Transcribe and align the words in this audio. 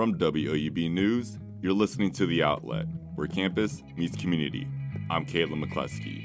From 0.00 0.14
WOUB 0.14 0.90
News, 0.90 1.36
you're 1.60 1.74
listening 1.74 2.10
to 2.12 2.24
The 2.24 2.42
Outlet, 2.42 2.86
where 3.16 3.26
campus 3.26 3.82
meets 3.98 4.16
community. 4.16 4.66
I'm 5.10 5.26
Caitlin 5.26 5.62
McCluskey. 5.62 6.24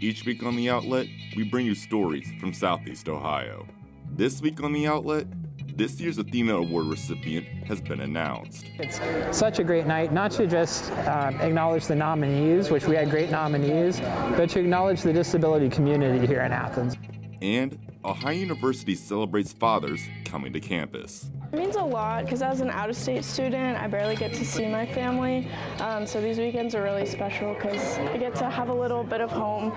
Each 0.00 0.24
week 0.24 0.42
on 0.42 0.56
The 0.56 0.68
Outlet, 0.68 1.06
we 1.36 1.44
bring 1.44 1.64
you 1.64 1.76
stories 1.76 2.28
from 2.40 2.52
Southeast 2.52 3.08
Ohio. 3.08 3.68
This 4.10 4.40
week 4.40 4.60
on 4.60 4.72
The 4.72 4.88
Outlet, 4.88 5.28
this 5.76 6.00
year's 6.00 6.18
Athena 6.18 6.56
Award 6.56 6.86
recipient 6.86 7.46
has 7.68 7.80
been 7.80 8.00
announced. 8.00 8.66
It's 8.80 9.00
such 9.30 9.60
a 9.60 9.64
great 9.64 9.86
night, 9.86 10.12
not 10.12 10.32
to 10.32 10.48
just 10.48 10.90
um, 11.06 11.40
acknowledge 11.40 11.86
the 11.86 11.94
nominees, 11.94 12.72
which 12.72 12.88
we 12.88 12.96
had 12.96 13.08
great 13.08 13.30
nominees, 13.30 14.00
but 14.00 14.50
to 14.50 14.58
acknowledge 14.58 15.02
the 15.02 15.12
disability 15.12 15.68
community 15.68 16.26
here 16.26 16.40
in 16.40 16.50
Athens. 16.50 16.96
And 17.42 17.76
Ohio 18.04 18.30
University 18.36 18.94
celebrates 18.94 19.52
fathers 19.52 20.00
coming 20.24 20.52
to 20.52 20.60
campus. 20.60 21.28
It 21.52 21.58
means 21.58 21.74
a 21.74 21.82
lot 21.82 22.24
because 22.24 22.40
as 22.40 22.60
an 22.60 22.70
out-of-state 22.70 23.24
student, 23.24 23.76
I 23.76 23.88
barely 23.88 24.14
get 24.14 24.32
to 24.34 24.44
see 24.44 24.68
my 24.68 24.86
family. 24.86 25.48
Um, 25.80 26.06
so 26.06 26.20
these 26.20 26.38
weekends 26.38 26.76
are 26.76 26.84
really 26.84 27.04
special 27.04 27.52
because 27.54 27.98
I 27.98 28.16
get 28.16 28.36
to 28.36 28.48
have 28.48 28.68
a 28.68 28.72
little 28.74 29.02
bit 29.02 29.20
of 29.20 29.32
home 29.32 29.72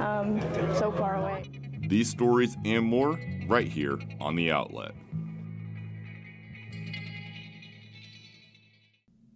um, 0.00 0.40
so 0.74 0.90
far 0.90 1.16
away. 1.16 1.44
These 1.86 2.08
stories 2.08 2.56
and 2.64 2.82
more 2.82 3.20
right 3.46 3.68
here 3.68 3.98
on 4.18 4.34
The 4.34 4.50
Outlet. 4.50 4.92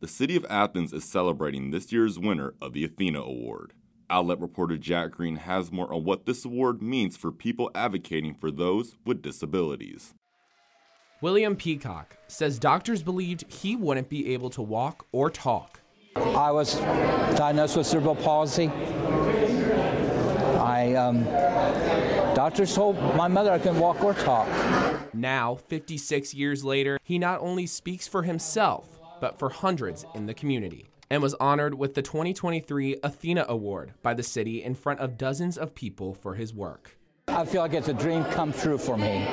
The 0.00 0.08
city 0.08 0.34
of 0.36 0.46
Athens 0.48 0.94
is 0.94 1.04
celebrating 1.04 1.72
this 1.72 1.92
year's 1.92 2.18
winner 2.18 2.54
of 2.62 2.72
the 2.72 2.84
Athena 2.84 3.20
Award. 3.20 3.74
Outlet 4.08 4.40
reporter 4.40 4.76
Jack 4.76 5.12
Green 5.12 5.36
has 5.36 5.72
more 5.72 5.92
on 5.92 6.04
what 6.04 6.26
this 6.26 6.44
award 6.44 6.80
means 6.80 7.16
for 7.16 7.32
people 7.32 7.70
advocating 7.74 8.34
for 8.34 8.50
those 8.50 8.96
with 9.04 9.22
disabilities. 9.22 10.14
William 11.20 11.56
Peacock 11.56 12.16
says 12.28 12.58
doctors 12.58 13.02
believed 13.02 13.50
he 13.50 13.74
wouldn't 13.74 14.08
be 14.08 14.34
able 14.34 14.50
to 14.50 14.62
walk 14.62 15.06
or 15.12 15.30
talk. 15.30 15.80
I 16.14 16.50
was 16.50 16.74
diagnosed 17.36 17.76
with 17.76 17.86
cerebral 17.86 18.14
palsy. 18.16 18.68
I 20.58 20.94
um, 20.94 21.24
doctors 22.34 22.74
told 22.74 22.96
my 23.16 23.28
mother 23.28 23.50
I 23.50 23.58
couldn't 23.58 23.80
walk 23.80 24.04
or 24.04 24.14
talk. 24.14 24.46
Now, 25.14 25.56
56 25.56 26.34
years 26.34 26.64
later, 26.64 26.98
he 27.02 27.18
not 27.18 27.40
only 27.40 27.66
speaks 27.66 28.06
for 28.06 28.22
himself, 28.22 29.00
but 29.20 29.38
for 29.38 29.48
hundreds 29.48 30.04
in 30.14 30.26
the 30.26 30.34
community, 30.34 30.86
and 31.10 31.22
was 31.22 31.34
honored 31.34 31.74
with 31.74 31.94
the 31.94 32.02
2023 32.02 32.96
Athena 33.02 33.46
Award 33.48 33.94
by 34.02 34.14
the 34.14 34.22
city 34.22 34.62
in 34.62 34.74
front 34.74 35.00
of 35.00 35.18
dozens 35.18 35.56
of 35.56 35.74
people 35.74 36.14
for 36.14 36.34
his 36.34 36.52
work. 36.52 36.96
I 37.28 37.44
feel 37.44 37.60
like 37.60 37.74
it's 37.74 37.88
a 37.88 37.92
dream 37.92 38.24
come 38.24 38.52
true 38.52 38.78
for 38.78 38.96
me. 38.96 39.26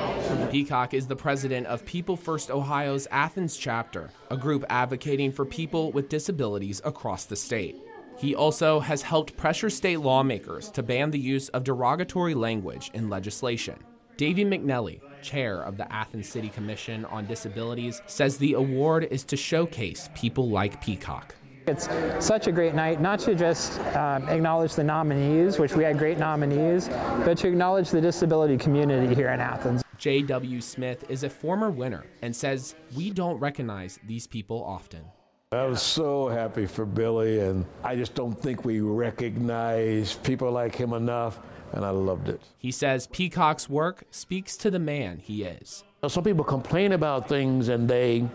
Peacock 0.52 0.94
is 0.94 1.08
the 1.08 1.16
president 1.16 1.68
of 1.68 1.86
People 1.86 2.18
First 2.18 2.52
Ohio's 2.52 3.08
Athens 3.12 3.56
chapter, 3.56 4.10
a 4.30 4.38
group 4.38 4.66
advocating 4.70 5.32
for 5.32 5.46
people 5.46 5.92
with 5.92 6.10
disabilities 6.10 6.82
across 6.84 7.26
the 7.26 7.36
state. 7.36 7.78
He 8.18 8.36
also 8.36 8.80
has 8.80 9.02
helped 9.02 9.38
pressure 9.38 9.70
state 9.70 10.00
lawmakers 10.00 10.70
to 10.72 10.84
ban 10.84 11.12
the 11.12 11.20
use 11.20 11.50
of 11.50 11.64
derogatory 11.64 12.34
language 12.34 12.92
in 12.94 13.10
legislation. 13.10 13.76
Davey 14.18 14.46
McNelly, 14.46 15.02
chair 15.22 15.62
of 15.62 15.78
the 15.78 15.92
Athens 15.92 16.28
City 16.28 16.50
Commission 16.50 17.06
on 17.06 17.26
Disabilities, 17.26 18.02
says 18.06 18.38
the 18.38 18.54
award 18.54 19.08
is 19.10 19.24
to 19.26 19.38
showcase 19.38 20.10
people 20.14 20.50
like 20.50 20.82
Peacock. 20.82 21.36
It's 21.66 21.88
such 22.20 22.48
a 22.48 22.52
great 22.52 22.76
night, 22.76 23.00
not 23.00 23.20
to 23.20 23.36
just 23.36 23.80
um, 23.96 24.28
acknowledge 24.28 24.76
the 24.76 24.84
nominees, 24.84 25.60
which 25.60 25.74
we 25.76 25.84
had 25.84 25.98
great 25.98 26.18
nominees, 26.18 26.90
but 27.24 27.38
to 27.40 27.48
acknowledge 27.48 27.90
the 27.90 28.02
disability 28.02 28.58
community 28.58 29.16
here 29.16 29.30
in 29.30 29.40
Athens. 29.40 29.84
J.W. 29.98 30.60
Smith 30.60 31.06
is 31.10 31.24
a 31.24 31.30
former 31.30 31.70
winner 31.70 32.06
and 32.22 32.36
says 32.36 32.76
we 32.96 33.10
don't 33.10 33.40
recognize 33.40 34.00
these 34.06 34.28
people 34.28 34.64
often. 34.64 35.06
I 35.54 35.66
was 35.66 35.82
so 35.82 36.28
happy 36.28 36.66
for 36.66 36.84
Billy, 36.84 37.40
and 37.40 37.66
I 37.84 37.96
just 37.96 38.16
don't 38.16 38.34
think 38.34 38.66
we 38.66 38.82
recognize 38.82 40.16
people 40.16 40.52
like 40.52 40.76
him 40.76 40.94
enough, 40.94 41.40
and 41.74 41.86
I 41.86 41.92
loved 41.92 42.28
it. 42.28 42.42
He 42.58 42.72
says 42.72 43.08
Peacock's 43.08 43.70
work 43.70 44.04
speaks 44.10 44.58
to 44.58 44.72
the 44.72 44.80
man 44.80 45.20
he 45.20 45.44
is. 45.44 45.84
Some 46.08 46.24
people 46.24 46.44
complain 46.44 46.92
about 46.92 47.30
things 47.30 47.70
and 47.70 47.88
they 47.88 48.28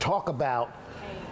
talk 0.00 0.28
about 0.28 0.74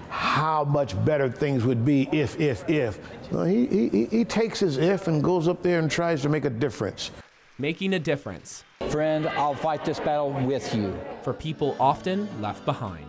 how 0.08 0.64
much 0.64 1.02
better 1.04 1.28
things 1.28 1.64
would 1.64 1.84
be 1.84 2.08
if, 2.12 2.38
if, 2.40 2.68
if. 2.68 2.98
Well, 3.30 3.44
he, 3.44 3.66
he, 3.66 4.06
he 4.06 4.24
takes 4.24 4.60
his 4.60 4.78
if 4.78 5.08
and 5.08 5.22
goes 5.22 5.48
up 5.48 5.62
there 5.62 5.78
and 5.78 5.90
tries 5.90 6.22
to 6.22 6.28
make 6.28 6.44
a 6.44 6.50
difference. 6.50 7.10
Making 7.58 7.94
a 7.94 7.98
difference. 7.98 8.64
Friend, 8.88 9.26
I'll 9.28 9.54
fight 9.54 9.84
this 9.84 9.98
battle 9.98 10.30
with 10.30 10.74
you. 10.74 10.98
For 11.22 11.32
people 11.32 11.76
often 11.80 12.28
left 12.40 12.64
behind. 12.64 13.06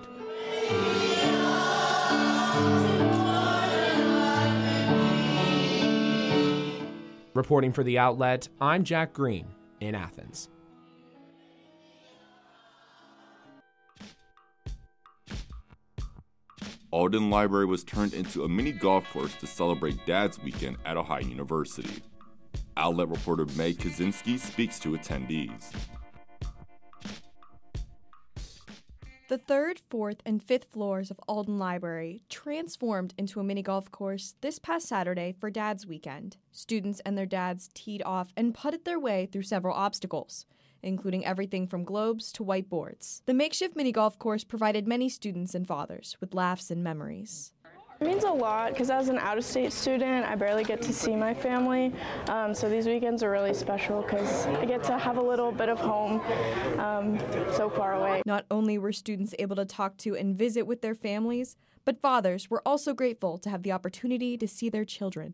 Reporting 7.33 7.71
for 7.71 7.83
the 7.83 7.99
outlet, 7.99 8.49
I'm 8.59 8.83
Jack 8.83 9.13
Green 9.13 9.47
in 9.79 9.93
Athens. 9.93 10.49
Alden 16.91 17.29
Library 17.29 17.65
was 17.65 17.83
turned 17.83 18.13
into 18.13 18.45
a 18.45 18.49
mini 18.49 18.71
golf 18.71 19.09
course 19.11 19.35
to 19.35 19.47
celebrate 19.47 20.05
Dad's 20.05 20.41
Weekend 20.41 20.77
at 20.85 20.95
Ohio 20.95 21.21
University. 21.21 22.01
Outlet 22.77 23.09
reporter 23.09 23.45
Meg 23.57 23.77
Kaczynski 23.77 24.39
speaks 24.39 24.79
to 24.79 24.89
attendees. 24.91 25.73
The 29.27 29.37
third, 29.37 29.81
fourth, 29.89 30.21
and 30.25 30.41
fifth 30.41 30.67
floors 30.71 31.11
of 31.11 31.19
Alden 31.27 31.59
Library 31.59 32.21
transformed 32.29 33.13
into 33.17 33.41
a 33.41 33.43
mini 33.43 33.61
golf 33.61 33.91
course 33.91 34.35
this 34.39 34.57
past 34.57 34.87
Saturday 34.87 35.35
for 35.37 35.49
Dad's 35.49 35.85
Weekend. 35.85 36.37
Students 36.53 37.01
and 37.01 37.17
their 37.17 37.25
dads 37.25 37.69
teed 37.73 38.01
off 38.05 38.31
and 38.37 38.53
putted 38.53 38.85
their 38.85 38.99
way 38.99 39.25
through 39.25 39.41
several 39.41 39.75
obstacles, 39.75 40.45
including 40.83 41.25
everything 41.25 41.67
from 41.67 41.83
globes 41.83 42.31
to 42.33 42.43
whiteboards. 42.43 43.21
The 43.25 43.33
makeshift 43.33 43.75
mini 43.75 43.91
golf 43.91 44.17
course 44.19 44.43
provided 44.43 44.87
many 44.87 45.09
students 45.09 45.55
and 45.55 45.67
fathers 45.67 46.17
with 46.19 46.33
laughs 46.33 46.71
and 46.71 46.83
memories. 46.83 47.51
It 47.99 48.05
means 48.05 48.23
a 48.23 48.31
lot 48.31 48.73
because 48.73 48.91
as 48.91 49.09
an 49.09 49.17
out-of-state 49.17 49.73
student, 49.73 50.23
I 50.27 50.35
barely 50.35 50.63
get 50.63 50.83
to 50.83 50.93
see 50.93 51.15
my 51.15 51.33
family. 51.33 51.91
Um, 52.27 52.53
so 52.53 52.69
these 52.69 52.85
weekends 52.85 53.23
are 53.23 53.31
really 53.31 53.55
special 53.55 54.03
because 54.03 54.45
I 54.45 54.65
get 54.65 54.83
to 54.83 54.99
have 54.99 55.17
a 55.17 55.21
little 55.21 55.51
bit 55.51 55.67
of 55.67 55.79
home 55.79 56.21
um, 56.79 57.19
so 57.53 57.71
far 57.71 57.95
away. 57.95 58.21
Not 58.23 58.45
only 58.51 58.77
were 58.77 58.91
students 58.91 59.33
able 59.39 59.55
to 59.55 59.65
talk 59.65 59.97
to 59.97 60.15
and 60.15 60.37
visit 60.37 60.67
with 60.67 60.81
their 60.83 60.93
families, 60.93 61.57
but 61.85 61.99
fathers 61.99 62.51
were 62.51 62.61
also 62.67 62.93
grateful 62.93 63.39
to 63.39 63.49
have 63.49 63.63
the 63.63 63.71
opportunity 63.71 64.37
to 64.37 64.47
see 64.47 64.69
their 64.69 64.85
children. 64.85 65.33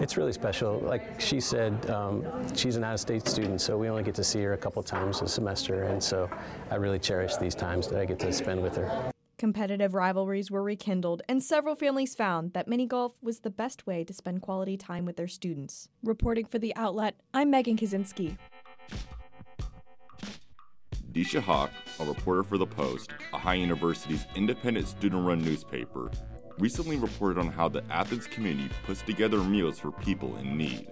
It's 0.00 0.16
really 0.16 0.32
special. 0.32 0.80
Like 0.80 1.20
she 1.20 1.40
said, 1.40 1.88
um, 1.88 2.24
she's 2.54 2.76
an 2.76 2.84
out-of-state 2.84 3.26
student, 3.28 3.60
so 3.60 3.78
we 3.78 3.88
only 3.88 4.02
get 4.02 4.14
to 4.16 4.24
see 4.24 4.42
her 4.42 4.52
a 4.52 4.58
couple 4.58 4.82
times 4.82 5.22
a 5.22 5.28
semester, 5.28 5.84
and 5.84 6.02
so 6.02 6.28
I 6.70 6.74
really 6.76 6.98
cherish 6.98 7.36
these 7.36 7.54
times 7.54 7.88
that 7.88 8.00
I 8.00 8.04
get 8.04 8.18
to 8.20 8.32
spend 8.32 8.62
with 8.62 8.76
her. 8.76 9.12
Competitive 9.38 9.94
rivalries 9.94 10.50
were 10.50 10.62
rekindled, 10.62 11.22
and 11.28 11.42
several 11.42 11.74
families 11.74 12.14
found 12.14 12.52
that 12.54 12.68
mini 12.68 12.86
golf 12.86 13.14
was 13.22 13.40
the 13.40 13.50
best 13.50 13.86
way 13.86 14.04
to 14.04 14.12
spend 14.12 14.42
quality 14.42 14.76
time 14.76 15.04
with 15.04 15.16
their 15.16 15.28
students. 15.28 15.88
Reporting 16.02 16.46
for 16.46 16.58
the 16.58 16.74
outlet, 16.76 17.14
I'm 17.32 17.50
Megan 17.50 17.76
Kaczynski. 17.76 18.36
Deisha 21.12 21.40
Hawk, 21.40 21.70
a 22.00 22.04
reporter 22.04 22.42
for 22.42 22.58
The 22.58 22.66
Post, 22.66 23.12
Ohio 23.32 23.60
University's 23.60 24.26
independent 24.34 24.88
student 24.88 25.24
run 25.24 25.38
newspaper, 25.44 26.10
recently 26.58 26.96
reported 26.96 27.38
on 27.38 27.48
how 27.48 27.68
the 27.68 27.82
Athens 27.90 28.26
community 28.26 28.70
puts 28.84 29.02
together 29.02 29.38
meals 29.38 29.78
for 29.78 29.90
people 29.90 30.36
in 30.36 30.56
need. 30.56 30.88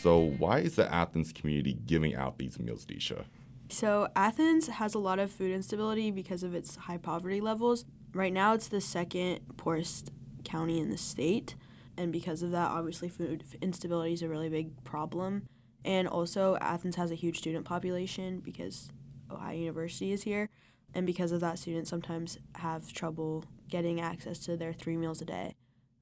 So, 0.00 0.30
why 0.38 0.60
is 0.60 0.76
the 0.76 0.92
Athens 0.92 1.32
community 1.32 1.76
giving 1.86 2.14
out 2.14 2.38
these 2.38 2.58
meals, 2.58 2.86
Deisha? 2.86 3.24
So, 3.68 4.08
Athens 4.14 4.68
has 4.68 4.94
a 4.94 4.98
lot 4.98 5.18
of 5.18 5.30
food 5.30 5.50
instability 5.50 6.10
because 6.10 6.42
of 6.42 6.54
its 6.54 6.76
high 6.76 6.98
poverty 6.98 7.40
levels. 7.40 7.84
Right 8.14 8.32
now, 8.32 8.54
it's 8.54 8.68
the 8.68 8.80
second 8.80 9.40
poorest 9.56 10.12
county 10.44 10.78
in 10.78 10.90
the 10.90 10.96
state. 10.96 11.56
And 11.96 12.12
because 12.12 12.42
of 12.44 12.52
that, 12.52 12.70
obviously, 12.70 13.08
food 13.08 13.42
instability 13.60 14.12
is 14.12 14.22
a 14.22 14.28
really 14.28 14.48
big 14.48 14.84
problem. 14.84 15.48
And 15.84 16.06
also, 16.06 16.56
Athens 16.60 16.94
has 16.94 17.10
a 17.10 17.16
huge 17.16 17.38
student 17.38 17.64
population 17.64 18.38
because 18.38 18.90
Ohio 19.30 19.58
University 19.58 20.12
is 20.12 20.22
here. 20.22 20.48
And 20.94 21.06
because 21.06 21.32
of 21.32 21.40
that, 21.40 21.58
students 21.58 21.90
sometimes 21.90 22.38
have 22.56 22.92
trouble 22.92 23.44
getting 23.68 24.00
access 24.00 24.38
to 24.40 24.56
their 24.56 24.72
three 24.72 24.96
meals 24.96 25.20
a 25.20 25.24
day 25.24 25.54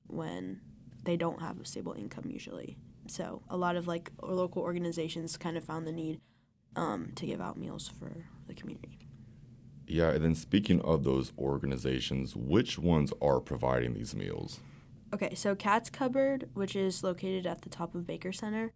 when 0.07 0.61
they 1.05 1.17
don't 1.17 1.41
have 1.41 1.61
a 1.61 1.65
stable 1.65 1.93
income 1.93 2.25
usually. 2.27 2.77
So, 3.09 3.43
a 3.49 3.57
lot 3.57 3.77
of 3.77 3.87
like 3.87 4.11
local 4.23 4.63
organizations 4.63 5.37
kind 5.37 5.57
of 5.57 5.65
found 5.65 5.87
the 5.87 5.93
need 5.93 6.21
um, 6.75 7.13
to 7.17 7.27
give 7.27 7.41
out 7.41 7.57
meals 7.57 7.89
for 7.89 8.27
the 8.47 8.55
community. 8.55 8.99
Yeah, 9.87 10.11
and 10.11 10.25
then 10.25 10.35
speaking 10.35 10.81
of 10.81 11.05
those 11.05 11.33
organizations, 11.39 12.35
which 12.35 12.79
ones 12.79 13.13
are 13.23 13.41
providing 13.41 13.95
these 13.95 14.17
meals? 14.17 14.61
Okay, 15.15 15.35
so 15.35 15.55
Cat's 15.55 15.91
Cupboard, 15.91 16.49
which 16.55 16.75
is 16.75 17.05
located 17.05 17.47
at 17.47 17.63
the 17.63 17.69
top 17.69 17.95
of 17.95 18.07
Baker 18.07 18.33
Center, 18.33 18.73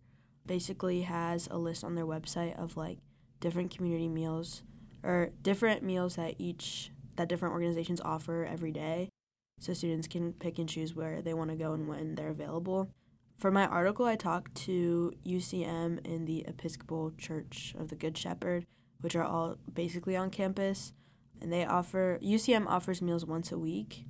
basically 0.46 1.02
has 1.02 1.48
a 1.50 1.58
list 1.58 1.82
on 1.82 1.96
their 1.96 2.06
website 2.06 2.56
of 2.56 2.76
like 2.76 2.98
different 3.40 3.74
community 3.74 4.08
meals 4.08 4.62
or 5.02 5.30
different 5.42 5.82
meals 5.82 6.16
that 6.16 6.34
each 6.38 6.90
that 7.16 7.28
different 7.28 7.52
organizations 7.52 8.00
offer 8.00 8.46
every 8.50 8.72
day 8.72 9.10
so 9.60 9.74
students 9.74 10.08
can 10.08 10.32
pick 10.32 10.58
and 10.58 10.68
choose 10.68 10.94
where 10.94 11.20
they 11.20 11.34
want 11.34 11.50
to 11.50 11.56
go 11.56 11.72
and 11.72 11.86
when 11.86 12.14
they're 12.14 12.30
available. 12.30 12.90
For 13.36 13.50
my 13.50 13.66
article, 13.66 14.06
I 14.06 14.16
talked 14.16 14.54
to 14.66 15.12
UCM 15.26 16.04
and 16.04 16.26
the 16.26 16.44
Episcopal 16.46 17.12
Church 17.16 17.74
of 17.78 17.88
the 17.88 17.94
Good 17.94 18.16
Shepherd, 18.16 18.66
which 19.00 19.14
are 19.14 19.22
all 19.22 19.56
basically 19.72 20.16
on 20.16 20.30
campus, 20.30 20.92
and 21.40 21.52
they 21.52 21.64
offer 21.64 22.18
UCM 22.22 22.66
offers 22.66 23.00
meals 23.00 23.24
once 23.24 23.52
a 23.52 23.58
week, 23.58 24.04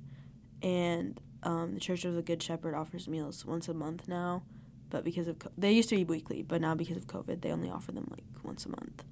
and 0.61 1.19
um, 1.43 1.73
the 1.73 1.79
Church 1.79 2.05
of 2.05 2.13
the 2.13 2.21
Good 2.21 2.43
Shepherd 2.43 2.75
offers 2.75 3.07
meals 3.07 3.45
once 3.45 3.67
a 3.67 3.73
month 3.73 4.07
now, 4.07 4.43
but 4.89 5.03
because 5.03 5.27
of 5.27 5.37
they 5.57 5.71
used 5.71 5.89
to 5.89 5.95
be 5.95 6.03
weekly, 6.03 6.41
but 6.41 6.61
now 6.61 6.75
because 6.75 6.97
of 6.97 7.07
COVID, 7.07 7.41
they 7.41 7.51
only 7.51 7.69
offer 7.69 7.91
them 7.91 8.07
like 8.11 8.23
once 8.43 8.65
a 8.65 8.69
month. 8.69 9.03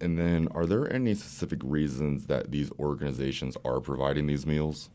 And 0.00 0.18
then, 0.18 0.48
are 0.52 0.66
there 0.66 0.90
any 0.92 1.14
specific 1.14 1.60
reasons 1.62 2.26
that 2.26 2.50
these 2.50 2.70
organizations 2.78 3.56
are 3.64 3.80
providing 3.80 4.26
these 4.26 4.46
meals? 4.46 4.90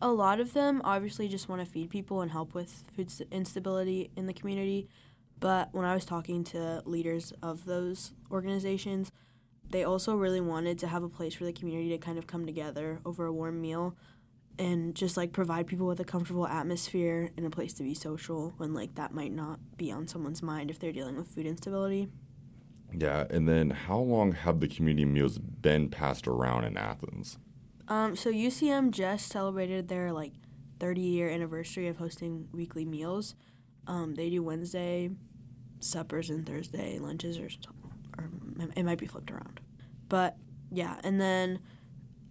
A 0.00 0.08
lot 0.08 0.40
of 0.40 0.52
them 0.52 0.80
obviously 0.84 1.28
just 1.28 1.48
want 1.48 1.60
to 1.64 1.70
feed 1.70 1.90
people 1.90 2.20
and 2.20 2.30
help 2.30 2.54
with 2.54 2.84
food 2.94 3.10
instability 3.30 4.10
in 4.16 4.26
the 4.26 4.32
community. 4.32 4.88
But 5.38 5.68
when 5.72 5.84
I 5.84 5.94
was 5.94 6.04
talking 6.04 6.44
to 6.44 6.82
leaders 6.86 7.32
of 7.42 7.66
those 7.66 8.12
organizations, 8.30 9.12
they 9.68 9.84
also 9.84 10.14
really 10.14 10.40
wanted 10.40 10.78
to 10.80 10.86
have 10.86 11.02
a 11.02 11.08
place 11.08 11.34
for 11.34 11.44
the 11.44 11.52
community 11.52 11.90
to 11.90 11.98
kind 11.98 12.18
of 12.18 12.26
come 12.26 12.46
together 12.46 13.00
over 13.04 13.26
a 13.26 13.32
warm 13.32 13.60
meal 13.60 13.96
and 14.58 14.94
just 14.94 15.16
like 15.16 15.32
provide 15.32 15.66
people 15.66 15.86
with 15.86 16.00
a 16.00 16.04
comfortable 16.04 16.46
atmosphere 16.46 17.30
and 17.36 17.44
a 17.44 17.50
place 17.50 17.74
to 17.74 17.82
be 17.82 17.94
social 17.94 18.54
when 18.56 18.72
like 18.72 18.94
that 18.94 19.12
might 19.12 19.32
not 19.32 19.58
be 19.76 19.92
on 19.92 20.06
someone's 20.08 20.42
mind 20.42 20.70
if 20.70 20.78
they're 20.78 20.92
dealing 20.92 21.16
with 21.16 21.28
food 21.28 21.46
instability. 21.46 22.08
Yeah, 22.98 23.26
and 23.28 23.46
then 23.46 23.70
how 23.70 23.98
long 23.98 24.32
have 24.32 24.60
the 24.60 24.68
community 24.68 25.04
meals 25.04 25.38
been 25.38 25.90
passed 25.90 26.26
around 26.26 26.64
in 26.64 26.78
Athens? 26.78 27.38
Um, 27.88 28.16
so 28.16 28.32
UCM 28.32 28.90
just 28.90 29.28
celebrated 29.28 29.88
their 29.88 30.12
like 30.12 30.32
30 30.80 31.00
year 31.02 31.28
anniversary 31.28 31.88
of 31.88 31.98
hosting 31.98 32.48
weekly 32.52 32.86
meals. 32.86 33.34
Um, 33.86 34.14
they 34.14 34.30
do 34.30 34.42
Wednesday 34.42 35.10
suppers 35.80 36.30
and 36.30 36.46
Thursday 36.46 36.98
lunches, 36.98 37.38
or, 37.38 37.48
or 38.16 38.30
it 38.74 38.84
might 38.84 38.98
be 38.98 39.06
flipped 39.06 39.30
around. 39.30 39.60
But 40.08 40.36
yeah, 40.70 40.98
and 41.04 41.20
then 41.20 41.60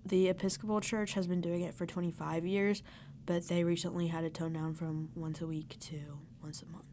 the 0.03 0.29
Episcopal 0.29 0.81
Church 0.81 1.13
has 1.13 1.27
been 1.27 1.41
doing 1.41 1.61
it 1.61 1.75
for 1.75 1.85
25 1.85 2.45
years, 2.45 2.81
but 3.25 3.47
they 3.47 3.63
recently 3.63 4.07
had 4.07 4.23
it 4.23 4.33
toned 4.33 4.56
down 4.56 4.73
from 4.73 5.09
once 5.15 5.41
a 5.41 5.47
week 5.47 5.77
to 5.81 6.19
once 6.41 6.63
a 6.63 6.65
month 6.65 6.85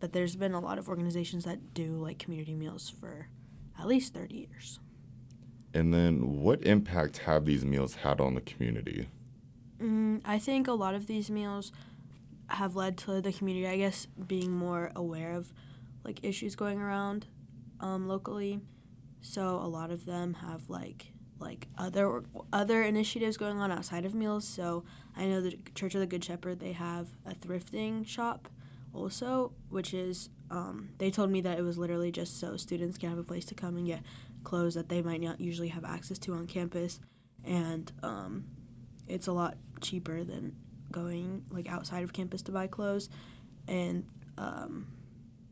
but 0.00 0.12
there's 0.12 0.36
been 0.36 0.52
a 0.52 0.60
lot 0.60 0.78
of 0.78 0.88
organizations 0.88 1.44
that 1.44 1.74
do 1.74 1.92
like 1.92 2.18
community 2.18 2.54
meals 2.54 2.88
for 2.88 3.28
at 3.78 3.86
least 3.86 4.14
30 4.14 4.34
years. 4.34 4.80
And 5.74 5.92
then, 5.92 6.40
what 6.40 6.64
impact 6.64 7.18
have 7.18 7.44
these 7.44 7.64
meals 7.64 7.96
had 7.96 8.20
on 8.20 8.34
the 8.34 8.40
community? 8.40 9.08
Mm, 9.78 10.22
I 10.24 10.38
think 10.38 10.68
a 10.68 10.72
lot 10.72 10.94
of 10.94 11.06
these 11.06 11.30
meals 11.30 11.70
have 12.48 12.76
led 12.76 12.96
to 12.98 13.20
the 13.20 13.32
community, 13.32 13.66
I 13.66 13.76
guess, 13.76 14.06
being 14.06 14.50
more 14.50 14.90
aware 14.96 15.34
of 15.34 15.52
like 16.04 16.20
issues 16.22 16.56
going 16.56 16.80
around 16.80 17.26
um, 17.80 18.08
locally. 18.08 18.60
So 19.20 19.56
a 19.56 19.68
lot 19.68 19.90
of 19.90 20.06
them 20.06 20.34
have 20.34 20.70
like 20.70 21.12
like 21.38 21.66
other 21.76 22.22
other 22.52 22.82
initiatives 22.82 23.36
going 23.36 23.58
on 23.58 23.70
outside 23.70 24.06
of 24.06 24.14
meals. 24.14 24.46
So 24.46 24.84
I 25.16 25.26
know 25.26 25.40
the 25.40 25.58
Church 25.74 25.94
of 25.94 26.00
the 26.00 26.06
Good 26.06 26.24
Shepherd 26.24 26.60
they 26.60 26.72
have 26.72 27.08
a 27.26 27.34
thrifting 27.34 28.06
shop 28.06 28.48
also, 28.96 29.52
which 29.68 29.92
is 29.92 30.30
um, 30.50 30.90
they 30.98 31.10
told 31.10 31.30
me 31.30 31.40
that 31.42 31.58
it 31.58 31.62
was 31.62 31.76
literally 31.76 32.10
just 32.10 32.40
so 32.40 32.56
students 32.56 32.98
can 32.98 33.10
have 33.10 33.18
a 33.18 33.24
place 33.24 33.44
to 33.46 33.54
come 33.54 33.76
and 33.76 33.86
get 33.86 34.02
clothes 34.44 34.74
that 34.74 34.88
they 34.88 35.02
might 35.02 35.20
not 35.20 35.40
usually 35.40 35.68
have 35.68 35.84
access 35.84 36.18
to 36.20 36.32
on 36.34 36.46
campus, 36.46 37.00
and 37.44 37.92
um, 38.02 38.44
it's 39.08 39.26
a 39.26 39.32
lot 39.32 39.56
cheaper 39.80 40.24
than 40.24 40.56
going 40.90 41.44
like 41.50 41.70
outside 41.70 42.02
of 42.02 42.12
campus 42.12 42.42
to 42.42 42.52
buy 42.52 42.66
clothes, 42.66 43.08
and 43.68 44.06
um, 44.38 44.86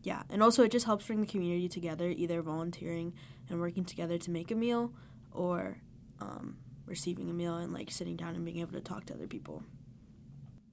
yeah, 0.03 0.23
and 0.31 0.43
also 0.43 0.63
it 0.65 0.73
just 0.73 0.87
helps 0.87 1.07
bring 1.07 1.21
the 1.21 1.27
community 1.27 1.69
together, 1.69 2.09
either 2.09 2.41
volunteering 2.43 3.13
and 3.49 3.61
working 3.61 3.85
together 3.85 4.17
to 4.19 4.31
make 4.31 4.51
a 4.51 4.55
meal, 4.55 4.93
or 5.33 5.79
um, 6.21 6.57
receiving 6.87 7.29
a 7.29 7.33
meal 7.33 7.57
and 7.57 7.73
like 7.73 7.91
sitting 7.91 8.17
down 8.17 8.35
and 8.35 8.45
being 8.45 8.59
able 8.59 8.73
to 8.73 8.81
talk 8.81 9.07
to 9.07 9.15
other 9.15 9.27
people. 9.27 9.63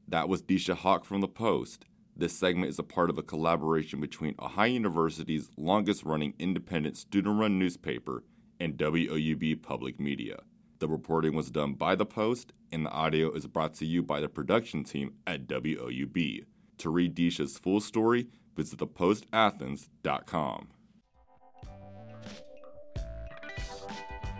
That 0.07 0.27
was 0.27 0.41
Disha 0.41 0.75
Hawk 0.75 1.05
from 1.05 1.21
the 1.21 1.27
Post. 1.27 1.85
This 2.15 2.37
segment 2.37 2.69
is 2.69 2.79
a 2.79 2.83
part 2.83 3.09
of 3.09 3.17
a 3.17 3.23
collaboration 3.23 3.99
between 3.99 4.35
Ohio 4.39 4.71
University's 4.71 5.49
longest 5.57 6.03
running 6.03 6.33
independent 6.37 6.97
student 6.97 7.39
run 7.39 7.57
newspaper 7.57 8.23
and 8.59 8.77
WOUB 8.77 9.61
Public 9.63 9.99
Media. 9.99 10.39
The 10.79 10.87
reporting 10.87 11.35
was 11.35 11.49
done 11.49 11.73
by 11.73 11.95
The 11.95 12.05
Post, 12.05 12.53
and 12.71 12.85
the 12.85 12.91
audio 12.91 13.31
is 13.31 13.47
brought 13.47 13.73
to 13.75 13.85
you 13.85 14.03
by 14.03 14.19
the 14.19 14.29
production 14.29 14.83
team 14.83 15.13
at 15.25 15.47
WOUB. 15.47 16.45
To 16.79 16.89
read 16.89 17.15
Disha's 17.15 17.57
full 17.57 17.79
story, 17.79 18.27
visit 18.55 18.79
thepostathens.com. 18.79 20.67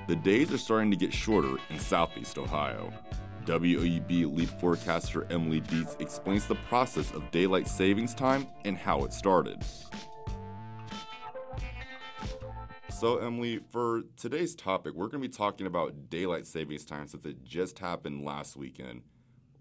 The 0.07 0.15
days 0.15 0.51
are 0.51 0.57
starting 0.57 0.91
to 0.91 0.97
get 0.97 1.13
shorter 1.13 1.57
in 1.69 1.79
Southeast 1.79 2.37
Ohio. 2.37 2.91
WOUB 3.45 4.35
lead 4.35 4.49
forecaster 4.49 5.25
Emily 5.31 5.59
Dietz 5.61 5.95
explains 5.99 6.47
the 6.47 6.55
process 6.55 7.11
of 7.11 7.29
daylight 7.31 7.67
savings 7.67 8.13
time 8.13 8.47
and 8.65 8.77
how 8.77 9.03
it 9.03 9.13
started. 9.13 9.63
So, 12.89 13.17
Emily, 13.17 13.57
for 13.57 14.03
today's 14.15 14.53
topic, 14.53 14.93
we're 14.93 15.07
going 15.07 15.23
to 15.23 15.27
be 15.27 15.33
talking 15.33 15.65
about 15.65 16.09
daylight 16.09 16.45
savings 16.45 16.85
time 16.85 17.07
since 17.07 17.25
it 17.25 17.43
just 17.43 17.79
happened 17.79 18.23
last 18.23 18.55
weekend. 18.55 19.01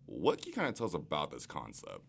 What 0.04 0.42
can 0.42 0.48
you 0.48 0.54
kind 0.54 0.68
of 0.68 0.74
tell 0.74 0.86
us 0.86 0.94
about 0.94 1.30
this 1.30 1.46
concept? 1.46 2.02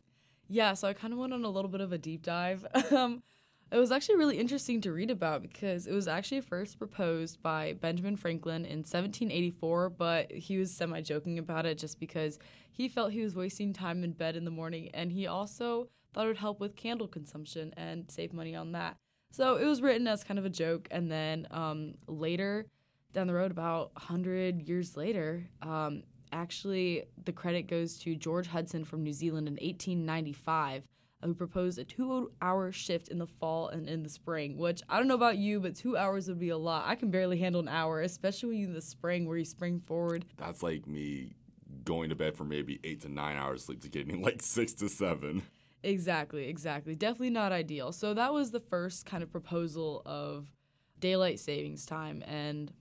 Yeah, 0.49 0.73
so 0.73 0.89
I 0.89 0.93
kind 0.93 1.13
of 1.13 1.19
went 1.19 1.31
on 1.31 1.45
a 1.45 1.49
little 1.49 1.71
bit 1.71 1.79
of 1.79 1.93
a 1.93 1.97
deep 1.97 2.23
dive. 2.23 2.65
um, 2.91 3.23
it 3.71 3.77
was 3.77 3.91
actually 3.91 4.17
really 4.17 4.37
interesting 4.37 4.81
to 4.81 4.91
read 4.91 5.09
about 5.09 5.41
because 5.41 5.87
it 5.87 5.93
was 5.93 6.07
actually 6.07 6.41
first 6.41 6.77
proposed 6.77 7.41
by 7.41 7.73
Benjamin 7.79 8.17
Franklin 8.17 8.65
in 8.65 8.79
1784, 8.79 9.89
but 9.91 10.31
he 10.31 10.57
was 10.57 10.73
semi 10.73 11.01
joking 11.01 11.39
about 11.39 11.65
it 11.65 11.77
just 11.77 11.99
because 11.99 12.37
he 12.71 12.89
felt 12.89 13.11
he 13.11 13.21
was 13.21 13.35
wasting 13.35 13.71
time 13.71 14.03
in 14.03 14.11
bed 14.11 14.35
in 14.35 14.43
the 14.43 14.51
morning 14.51 14.89
and 14.93 15.11
he 15.11 15.25
also 15.25 15.87
thought 16.13 16.25
it 16.25 16.27
would 16.27 16.37
help 16.37 16.59
with 16.59 16.75
candle 16.75 17.07
consumption 17.07 17.73
and 17.77 18.11
save 18.11 18.33
money 18.33 18.55
on 18.55 18.73
that. 18.73 18.97
So 19.31 19.55
it 19.55 19.65
was 19.65 19.81
written 19.81 20.07
as 20.07 20.25
kind 20.25 20.37
of 20.37 20.43
a 20.45 20.49
joke, 20.49 20.89
and 20.91 21.09
then 21.09 21.47
um, 21.51 21.93
later 22.07 22.65
down 23.13 23.27
the 23.27 23.33
road, 23.33 23.51
about 23.51 23.93
100 23.93 24.67
years 24.67 24.97
later, 24.97 25.47
um, 25.61 26.03
actually 26.33 27.05
the 27.23 27.31
credit 27.31 27.63
goes 27.63 27.97
to 27.99 28.15
George 28.15 28.47
Hudson 28.47 28.83
from 28.83 29.03
New 29.03 29.13
Zealand 29.13 29.47
in 29.47 29.53
1895 29.53 30.83
who 31.23 31.33
proposed 31.33 31.77
a 31.79 31.83
two 31.83 32.31
hour 32.41 32.71
shift 32.71 33.07
in 33.09 33.17
the 33.17 33.27
fall 33.27 33.69
and 33.69 33.87
in 33.87 34.03
the 34.03 34.09
spring, 34.09 34.57
which 34.57 34.81
I 34.89 34.97
don't 34.97 35.07
know 35.07 35.15
about 35.15 35.37
you, 35.37 35.59
but 35.59 35.75
two 35.75 35.97
hours 35.97 36.27
would 36.27 36.39
be 36.39 36.49
a 36.49 36.57
lot. 36.57 36.85
I 36.87 36.95
can 36.95 37.11
barely 37.11 37.37
handle 37.37 37.61
an 37.61 37.67
hour, 37.67 38.01
especially 38.01 38.63
in 38.63 38.73
the 38.73 38.81
spring 38.81 39.27
where 39.27 39.37
you 39.37 39.45
spring 39.45 39.79
forward. 39.79 40.25
That's 40.37 40.63
like 40.63 40.87
me 40.87 41.35
going 41.83 42.09
to 42.09 42.15
bed 42.15 42.35
for 42.35 42.43
maybe 42.43 42.79
eight 42.83 43.01
to 43.01 43.09
nine 43.09 43.37
hours 43.37 43.65
sleep 43.65 43.81
to 43.81 43.89
getting 43.89 44.21
like 44.21 44.41
six 44.41 44.73
to 44.73 44.89
seven. 44.89 45.43
Exactly, 45.83 46.47
exactly. 46.47 46.95
Definitely 46.95 47.31
not 47.31 47.51
ideal. 47.51 47.91
So 47.91 48.13
that 48.13 48.33
was 48.33 48.51
the 48.51 48.59
first 48.59 49.05
kind 49.05 49.23
of 49.23 49.31
proposal 49.31 50.03
of 50.05 50.51
daylight 50.99 51.39
savings 51.39 51.85
time. 51.85 52.23
And 52.27 52.71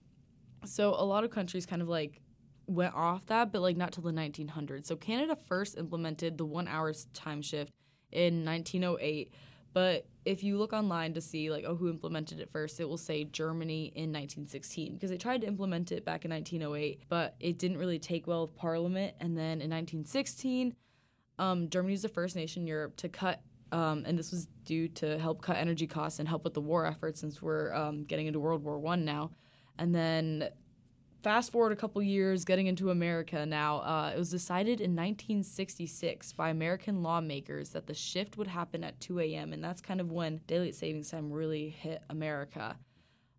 so 0.65 0.89
a 0.89 1.03
lot 1.03 1.23
of 1.23 1.31
countries 1.31 1.65
kind 1.65 1.81
of 1.81 1.89
like 1.89 2.21
went 2.67 2.93
off 2.93 3.25
that, 3.27 3.51
but 3.51 3.61
like 3.61 3.75
not 3.75 3.91
till 3.91 4.03
the 4.03 4.11
1900s. 4.11 4.85
So 4.85 4.95
Canada 4.95 5.35
first 5.35 5.77
implemented 5.77 6.37
the 6.37 6.45
one 6.45 6.67
hour 6.67 6.93
time 7.13 7.41
shift 7.41 7.73
in 8.11 8.45
1908. 8.45 9.31
But 9.73 10.05
if 10.25 10.43
you 10.43 10.57
look 10.57 10.73
online 10.73 11.13
to 11.13 11.21
see 11.21 11.49
like 11.49 11.63
oh 11.65 11.75
who 11.75 11.89
implemented 11.89 12.39
it 12.39 12.49
first, 12.51 12.79
it 12.79 12.87
will 12.87 12.97
say 12.97 13.23
Germany 13.23 13.85
in 13.95 14.11
1916 14.11 14.93
because 14.93 15.09
they 15.09 15.17
tried 15.17 15.41
to 15.41 15.47
implement 15.47 15.91
it 15.91 16.05
back 16.05 16.25
in 16.25 16.31
1908, 16.31 17.03
but 17.09 17.35
it 17.39 17.57
didn't 17.57 17.77
really 17.77 17.99
take 17.99 18.27
well 18.27 18.41
with 18.45 18.55
Parliament. 18.55 19.15
And 19.19 19.37
then 19.37 19.61
in 19.61 19.69
1916, 19.69 20.75
um, 21.39 21.69
Germany 21.69 21.93
was 21.93 22.01
the 22.01 22.09
first 22.09 22.35
nation 22.35 22.63
in 22.63 22.67
Europe 22.67 22.95
to 22.97 23.09
cut, 23.09 23.41
um, 23.71 24.03
and 24.05 24.19
this 24.19 24.31
was 24.31 24.47
due 24.65 24.87
to 24.89 25.17
help 25.17 25.41
cut 25.41 25.57
energy 25.57 25.87
costs 25.87 26.19
and 26.19 26.27
help 26.27 26.43
with 26.43 26.53
the 26.53 26.61
war 26.61 26.85
effort 26.85 27.17
since 27.17 27.41
we're 27.41 27.73
um, 27.73 28.03
getting 28.03 28.27
into 28.27 28.39
World 28.39 28.63
War 28.63 28.77
One 28.77 29.05
now. 29.05 29.31
And 29.79 29.95
then 29.95 30.49
fast 31.23 31.51
forward 31.51 31.71
a 31.71 31.75
couple 31.75 32.01
years, 32.01 32.45
getting 32.45 32.67
into 32.67 32.89
America 32.89 33.45
now, 33.45 33.77
uh, 33.79 34.11
it 34.13 34.17
was 34.17 34.29
decided 34.29 34.81
in 34.81 34.91
1966 34.91 36.33
by 36.33 36.49
American 36.49 37.03
lawmakers 37.03 37.69
that 37.69 37.87
the 37.87 37.93
shift 37.93 38.37
would 38.37 38.47
happen 38.47 38.83
at 38.83 38.99
2 38.99 39.19
a.m., 39.19 39.53
and 39.53 39.63
that's 39.63 39.81
kind 39.81 40.01
of 40.01 40.11
when 40.11 40.41
daylight 40.47 40.75
savings 40.75 41.11
time 41.11 41.31
really 41.31 41.69
hit 41.69 42.01
America. 42.09 42.77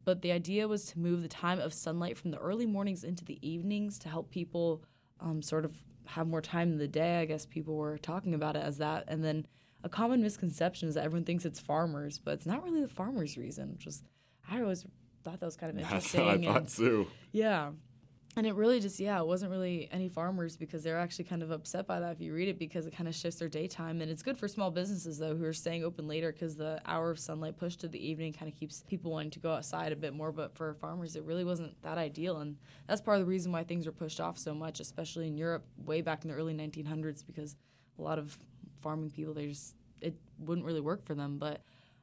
But 0.05 0.23
the 0.23 0.33
idea 0.33 0.67
was 0.67 0.87
to 0.87 0.99
move 0.99 1.23
the 1.23 1.29
time 1.29 1.61
of 1.61 1.73
sunlight 1.73 2.19
from 2.19 2.31
the 2.31 2.39
early 2.39 2.67
mornings 2.67 3.05
into 3.05 3.25
the 3.25 3.39
evenings 3.47 3.99
to 4.01 4.09
help 4.09 4.31
people 4.31 4.83
um, 5.21 5.43
sort 5.43 5.65
of 5.65 5.77
have 6.07 6.27
more 6.27 6.43
time 6.43 6.73
in 6.73 6.79
the 6.79 6.89
day. 6.89 7.21
I 7.21 7.25
guess 7.25 7.47
people 7.47 7.77
were 7.77 7.99
talking 7.99 8.35
about 8.35 8.57
it 8.57 8.63
as 8.65 8.79
that. 8.79 9.05
And 9.07 9.25
then 9.25 9.47
a 9.85 9.89
common 9.89 10.21
misconception 10.21 10.89
is 10.89 10.97
that 10.97 11.05
everyone 11.05 11.25
thinks 11.25 11.45
it's 11.45 11.61
farmers, 11.61 12.19
but 12.19 12.35
it's 12.35 12.47
not 12.47 12.65
really 12.65 12.81
the 12.81 12.89
farmers' 12.89 13.37
reason, 13.37 13.73
which 13.73 13.87
was 13.87 14.03
I 14.51 14.61
always 14.61 14.85
thought 15.25 15.41
that 15.41 15.47
was 15.47 15.57
kind 15.57 15.71
of 15.71 15.89
That's 15.89 16.15
interesting. 16.15 16.49
I 16.49 16.53
thought 16.53 16.69
too. 16.69 17.07
yeah. 17.33 17.71
And 18.35 18.47
it 18.47 18.55
really 18.55 18.81
just, 18.81 18.99
yeah, 18.99 19.21
it 19.21 19.27
wasn't 19.27 19.51
really 19.51 19.91
any 19.93 20.09
farmers 20.09 20.57
because 20.57 20.83
they're 20.83 20.99
actually 20.99 21.27
kind 21.27 21.43
of 21.43 21.51
upset 21.51 21.87
by 21.87 22.01
that 22.01 22.13
if 22.13 22.21
you 22.23 22.33
read 22.33 22.49
it 22.49 22.59
because 22.59 22.87
it 22.87 22.97
kind 22.97 23.07
of 23.07 23.15
shifts 23.15 23.39
their 23.39 23.51
daytime. 23.51 24.01
And 24.01 24.11
it's 24.11 24.23
good 24.23 24.39
for 24.39 24.49
small 24.49 24.71
businesses, 24.71 25.19
though, 25.19 25.37
who 25.37 25.45
are 25.45 25.53
staying 25.53 25.85
open 25.85 26.09
later 26.09 26.33
because 26.33 26.57
the 26.57 26.81
hour 26.87 27.11
of 27.11 27.19
sunlight 27.19 27.59
pushed 27.59 27.81
to 27.81 27.89
the 27.89 28.03
evening 28.03 28.33
kind 28.33 28.51
of 28.51 28.59
keeps 28.59 28.85
people 28.89 29.11
wanting 29.11 29.33
to 29.33 29.39
go 29.39 29.53
outside 29.53 29.93
a 29.93 29.97
bit 29.97 30.15
more. 30.15 30.33
But 30.33 30.57
for 30.57 30.73
farmers, 30.73 31.15
it 31.15 31.25
really 31.25 31.45
wasn't 31.45 31.75
that 31.83 31.99
ideal. 31.99 32.39
And 32.39 32.57
that's 32.87 33.03
part 33.03 33.19
of 33.19 33.27
the 33.27 33.29
reason 33.29 33.53
why 33.53 33.65
things 33.65 33.85
were 33.85 33.93
pushed 33.93 34.19
off 34.19 34.39
so 34.39 34.55
much, 34.55 34.81
especially 34.81 35.27
in 35.27 35.37
Europe 35.37 35.67
way 35.85 36.01
back 36.01 36.25
in 36.25 36.31
the 36.31 36.37
early 36.37 36.55
1900s 36.55 37.27
because 37.27 37.55
a 37.99 38.03
lot 38.03 38.19
of 38.19 38.39
farming 38.81 39.11
people, 39.11 39.35
they 39.35 39.49
just, 39.49 39.77
it 40.01 40.15
wouldn't 40.39 40.67
really 40.67 40.81
work 40.81 41.05
for 41.05 41.15
them. 41.15 41.37
But 41.37 41.61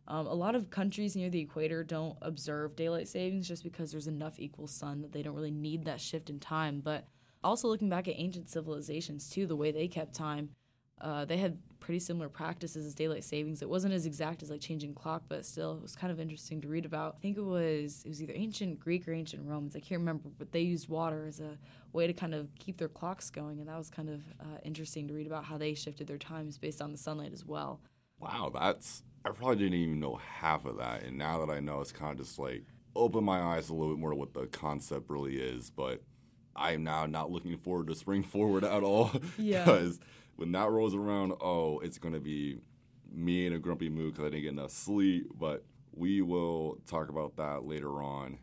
um, 0.08 0.26
a 0.26 0.34
lot 0.34 0.56
of 0.56 0.70
countries 0.70 1.16
near 1.16 1.30
the 1.30 1.42
equator 1.42 1.84
don't 1.84 2.18
observe 2.22 2.76
daylight 2.76 3.08
savings 3.08 3.48
just 3.48 3.64
because 3.64 3.92
there's 3.92 4.08
enough 4.08 4.40
equal 4.40 4.68
sun 4.68 5.02
that 5.02 5.12
they 5.12 5.22
don't 5.22 5.36
really 5.36 5.52
need 5.52 5.86
that 5.86 6.02
shift 6.02 6.30
in 6.30 6.40
time. 6.40 6.82
But 6.84 7.06
also 7.44 7.68
looking 7.68 7.90
back 7.90 8.08
at 8.08 8.16
ancient 8.18 8.50
civilizations 8.50 9.30
too, 9.30 9.46
the 9.46 9.56
way 9.56 9.72
they 9.72 9.88
kept 9.88 10.16
time, 10.16 10.50
uh, 11.02 11.26
they 11.26 11.38
had 11.38 11.58
pretty 11.80 12.00
similar 12.00 12.28
practices 12.28 12.86
as 12.86 12.94
daylight 12.94 13.24
savings. 13.24 13.62
It 13.62 13.70
wasn't 13.70 13.94
as 13.94 14.06
exact 14.06 14.44
as 14.44 14.50
like 14.50 14.62
changing 14.62 14.94
clock, 14.94 15.24
but 15.28 15.46
still, 15.46 15.78
it 15.78 15.82
was 15.82 15.96
kind 15.96 16.12
of 16.12 16.20
interesting 16.20 16.60
to 16.62 16.68
read 16.68 16.86
about. 16.86 17.16
I 17.18 17.22
think 17.22 17.38
it 17.38 17.44
was 17.44 18.02
it 18.06 18.10
was 18.10 18.22
either 18.22 18.34
ancient 18.36 18.80
Greek 18.80 19.08
or 19.08 19.14
ancient 19.14 19.48
Romans. 19.48 19.76
I 19.76 19.80
can't 19.80 20.00
remember, 20.00 20.30
but 20.38 20.52
they 20.52 20.62
used 20.62 20.90
water 20.90 21.26
as 21.28 21.40
a 21.40 21.58
way 21.94 22.08
to 22.08 22.14
kind 22.14 22.34
of 22.34 22.54
keep 22.56 22.78
their 22.78 22.90
clocks 22.90 23.30
going, 23.30 23.60
and 23.60 23.70
that 23.70 23.78
was 23.78 23.90
kind 23.90 24.10
of 24.10 24.22
uh, 24.42 24.58
interesting 24.64 25.08
to 25.08 25.14
read 25.14 25.28
about 25.28 25.46
how 25.46 25.58
they 25.58 25.74
shifted 25.74 26.08
their 26.08 26.18
times 26.18 26.58
based 26.58 26.82
on 26.82 26.92
the 26.92 26.98
sunlight 26.98 27.32
as 27.34 27.46
well. 27.46 27.80
Wow, 28.20 28.52
that's 28.54 29.04
I 29.26 29.30
probably 29.32 29.58
didn't 29.58 29.74
even 29.80 30.00
know 30.00 30.16
half 30.16 30.66
of 30.66 30.78
that, 30.78 31.04
and 31.04 31.18
now 31.18 31.44
that 31.46 31.52
I 31.52 31.60
know, 31.60 31.82
it's 31.82 31.92
kind 31.92 32.12
of 32.20 32.26
just 32.26 32.40
like 32.40 32.64
open 32.96 33.24
my 33.24 33.40
eyes 33.42 33.70
a 33.70 33.74
little 33.74 33.94
bit 33.94 34.00
more 34.00 34.10
to 34.12 34.16
what 34.16 34.34
the 34.34 34.48
concept 34.48 35.10
really 35.10 35.38
is. 35.38 35.70
But 35.70 36.02
I 36.56 36.72
am 36.74 36.84
now 36.84 37.06
not 37.06 37.32
looking 37.32 37.58
forward 37.58 37.88
to 37.88 37.96
spring 37.96 38.24
forward 38.36 38.64
at 38.64 38.84
all 38.84 39.12
Yeah. 39.38 39.64
because 39.66 40.00
when 40.36 40.52
that 40.54 40.70
rolls 40.70 40.96
around, 40.96 41.34
oh, 41.42 41.80
it's 41.80 41.98
gonna 41.98 42.20
be 42.20 42.58
me 43.12 43.46
in 43.46 43.54
a 43.54 43.60
grumpy 43.60 43.90
mood 43.90 44.14
because 44.14 44.28
I 44.28 44.30
didn't 44.30 44.44
get 44.44 44.54
enough 44.54 44.72
sleep. 44.72 45.28
But 45.38 45.64
we 45.94 46.22
will 46.22 46.80
talk 46.88 47.10
about 47.10 47.36
that 47.38 47.66
later 47.66 48.02
on 48.02 48.40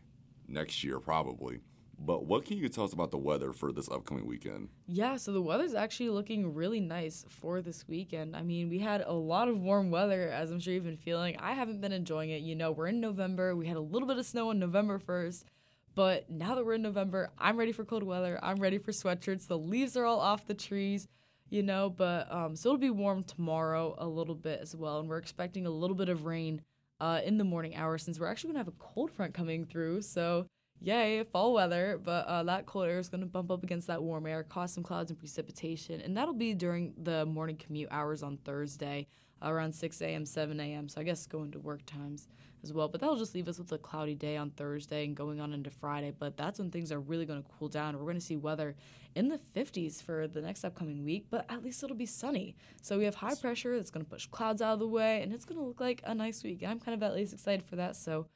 next 0.47 0.83
year, 0.83 0.99
probably. 0.99 1.59
But 1.99 2.25
what 2.25 2.45
can 2.45 2.57
you 2.57 2.69
tell 2.69 2.83
us 2.83 2.93
about 2.93 3.11
the 3.11 3.17
weather 3.17 3.51
for 3.51 3.71
this 3.71 3.89
upcoming 3.89 4.27
weekend? 4.27 4.69
Yeah, 4.87 5.17
so 5.17 5.31
the 5.31 5.41
weather's 5.41 5.73
actually 5.73 6.09
looking 6.09 6.53
really 6.53 6.79
nice 6.79 7.25
for 7.27 7.61
this 7.61 7.87
weekend. 7.87 8.35
I 8.35 8.43
mean, 8.43 8.69
we 8.69 8.79
had 8.79 9.01
a 9.01 9.13
lot 9.13 9.47
of 9.47 9.59
warm 9.59 9.89
weather, 9.89 10.29
as 10.29 10.51
I'm 10.51 10.59
sure 10.59 10.73
you've 10.73 10.83
been 10.83 10.95
feeling. 10.95 11.37
I 11.39 11.53
haven't 11.53 11.81
been 11.81 11.91
enjoying 11.91 12.29
it. 12.29 12.41
You 12.41 12.55
know, 12.55 12.71
we're 12.71 12.87
in 12.87 12.99
November. 12.99 13.55
We 13.55 13.67
had 13.67 13.77
a 13.77 13.81
little 13.81 14.07
bit 14.07 14.17
of 14.17 14.25
snow 14.25 14.49
on 14.49 14.59
November 14.59 14.99
1st. 14.99 15.43
But 15.95 16.29
now 16.29 16.53
that 16.53 16.63
we're 16.63 16.75
in 16.75 16.83
November, 16.83 17.31
I'm 17.39 17.57
ready 17.57 17.71
for 17.71 17.83
cold 17.83 18.03
weather. 18.03 18.39
I'm 18.43 18.57
ready 18.57 18.77
for 18.77 18.91
sweatshirts. 18.91 19.47
The 19.47 19.57
leaves 19.57 19.97
are 19.97 20.05
all 20.05 20.19
off 20.19 20.45
the 20.45 20.53
trees, 20.53 21.07
you 21.49 21.63
know, 21.63 21.89
but 21.89 22.31
um, 22.31 22.55
so 22.55 22.69
it'll 22.69 22.77
be 22.77 22.91
warm 22.91 23.23
tomorrow 23.23 23.95
a 23.97 24.07
little 24.07 24.35
bit 24.35 24.59
as 24.61 24.75
well. 24.75 24.99
And 24.99 25.09
we're 25.09 25.17
expecting 25.17 25.65
a 25.65 25.71
little 25.71 25.95
bit 25.95 26.09
of 26.09 26.25
rain 26.25 26.61
uh, 26.99 27.21
in 27.25 27.39
the 27.39 27.43
morning 27.43 27.75
hours 27.75 28.03
since 28.03 28.19
we're 28.19 28.27
actually 28.27 28.49
going 28.49 28.63
to 28.63 28.69
have 28.69 28.75
a 28.75 28.77
cold 28.77 29.09
front 29.09 29.33
coming 29.33 29.65
through. 29.65 30.03
So 30.03 30.45
yay, 30.81 31.23
fall 31.23 31.53
weather, 31.53 31.99
but 32.03 32.25
uh, 32.27 32.43
that 32.43 32.65
cold 32.65 32.87
air 32.87 32.99
is 32.99 33.09
going 33.09 33.21
to 33.21 33.27
bump 33.27 33.51
up 33.51 33.63
against 33.63 33.87
that 33.87 34.01
warm 34.01 34.25
air, 34.27 34.43
cause 34.43 34.73
some 34.73 34.83
clouds 34.83 35.11
and 35.11 35.19
precipitation, 35.19 36.01
and 36.01 36.15
that'll 36.15 36.33
be 36.33 36.53
during 36.53 36.93
the 37.01 37.25
morning 37.25 37.57
commute 37.57 37.89
hours 37.91 38.23
on 38.23 38.37
Thursday 38.37 39.07
around 39.41 39.73
6 39.73 40.01
a.m., 40.01 40.25
7 40.25 40.59
a.m. 40.59 40.89
So 40.89 41.01
I 41.01 41.03
guess 41.03 41.25
going 41.25 41.51
to 41.51 41.59
work 41.59 41.85
times 41.85 42.27
as 42.63 42.73
well. 42.73 42.87
But 42.87 43.01
that'll 43.01 43.17
just 43.17 43.35
leave 43.35 43.47
us 43.47 43.59
with 43.59 43.71
a 43.71 43.77
cloudy 43.77 44.15
day 44.15 44.37
on 44.37 44.49
Thursday 44.51 45.05
and 45.05 45.15
going 45.15 45.39
on 45.39 45.53
into 45.53 45.69
Friday. 45.69 46.11
But 46.17 46.37
that's 46.37 46.59
when 46.59 46.71
things 46.71 46.91
are 46.91 46.99
really 46.99 47.25
going 47.25 47.41
to 47.41 47.49
cool 47.57 47.67
down. 47.67 47.95
We're 47.97 48.03
going 48.03 48.15
to 48.15 48.21
see 48.21 48.35
weather 48.35 48.75
in 49.15 49.29
the 49.29 49.39
50s 49.55 50.01
for 50.01 50.27
the 50.27 50.41
next 50.41 50.63
upcoming 50.63 51.03
week, 51.03 51.25
but 51.29 51.45
at 51.49 51.63
least 51.63 51.83
it'll 51.83 51.95
be 51.95 52.05
sunny. 52.05 52.55
So 52.81 52.97
we 52.97 53.05
have 53.05 53.15
high 53.15 53.35
pressure 53.35 53.75
that's 53.75 53.89
going 53.89 54.05
to 54.05 54.09
push 54.09 54.27
clouds 54.27 54.61
out 54.61 54.73
of 54.73 54.79
the 54.79 54.87
way, 54.87 55.21
and 55.21 55.33
it's 55.33 55.45
going 55.45 55.59
to 55.59 55.65
look 55.65 55.79
like 55.79 56.01
a 56.03 56.13
nice 56.13 56.43
week. 56.43 56.63
I'm 56.65 56.79
kind 56.79 56.95
of 56.95 57.03
at 57.03 57.15
least 57.15 57.33
excited 57.33 57.65
for 57.65 57.75
that. 57.77 57.95
So 57.95 58.27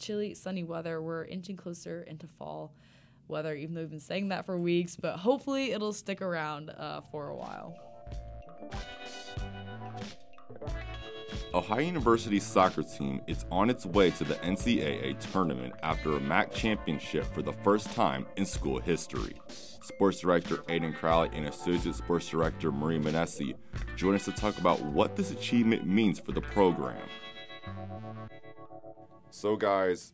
chilly, 0.00 0.34
sunny 0.34 0.64
weather. 0.64 1.00
We're 1.00 1.24
inching 1.24 1.56
closer 1.56 2.02
into 2.02 2.26
fall 2.26 2.72
weather, 3.28 3.54
even 3.54 3.74
though 3.74 3.82
we've 3.82 3.90
been 3.90 4.00
saying 4.00 4.28
that 4.28 4.44
for 4.44 4.58
weeks, 4.58 4.96
but 4.96 5.16
hopefully 5.16 5.70
it'll 5.72 5.92
stick 5.92 6.20
around 6.20 6.70
uh, 6.70 7.00
for 7.12 7.28
a 7.28 7.36
while. 7.36 7.76
Ohio 11.52 11.80
University's 11.80 12.44
soccer 12.44 12.82
team 12.82 13.20
is 13.26 13.44
on 13.50 13.70
its 13.70 13.84
way 13.84 14.10
to 14.12 14.24
the 14.24 14.34
NCAA 14.36 15.18
tournament 15.32 15.74
after 15.82 16.16
a 16.16 16.20
MAC 16.20 16.52
championship 16.52 17.24
for 17.24 17.42
the 17.42 17.52
first 17.52 17.90
time 17.92 18.26
in 18.36 18.46
school 18.46 18.78
history. 18.78 19.34
Sports 19.82 20.20
Director 20.20 20.58
Aiden 20.68 20.94
Crowley 20.94 21.30
and 21.32 21.46
Associate 21.46 21.94
Sports 21.94 22.28
Director 22.28 22.70
Marie 22.70 23.00
Manessi 23.00 23.54
join 23.96 24.14
us 24.14 24.26
to 24.26 24.32
talk 24.32 24.58
about 24.58 24.80
what 24.80 25.16
this 25.16 25.32
achievement 25.32 25.84
means 25.86 26.20
for 26.20 26.30
the 26.32 26.40
program. 26.40 27.02
So, 29.32 29.54
guys, 29.54 30.12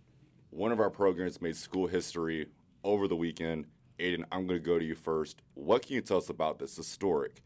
one 0.51 0.73
of 0.73 0.79
our 0.79 0.91
programs 0.91 1.41
made 1.41 1.57
school 1.57 1.87
history 1.87 2.49
over 2.85 3.09
the 3.09 3.17
weekend. 3.17 3.67
Aiden, 3.99 4.25
I'm 4.31 4.47
going 4.47 4.61
to 4.61 4.65
go 4.65 4.79
to 4.79 4.85
you 4.85 4.95
first. 4.95 5.41
What 5.55 5.87
can 5.87 5.95
you 5.95 6.03
tell 6.03 6.19
us 6.19 6.29
about 6.29 6.59
this 6.59 6.77
historic, 6.77 7.43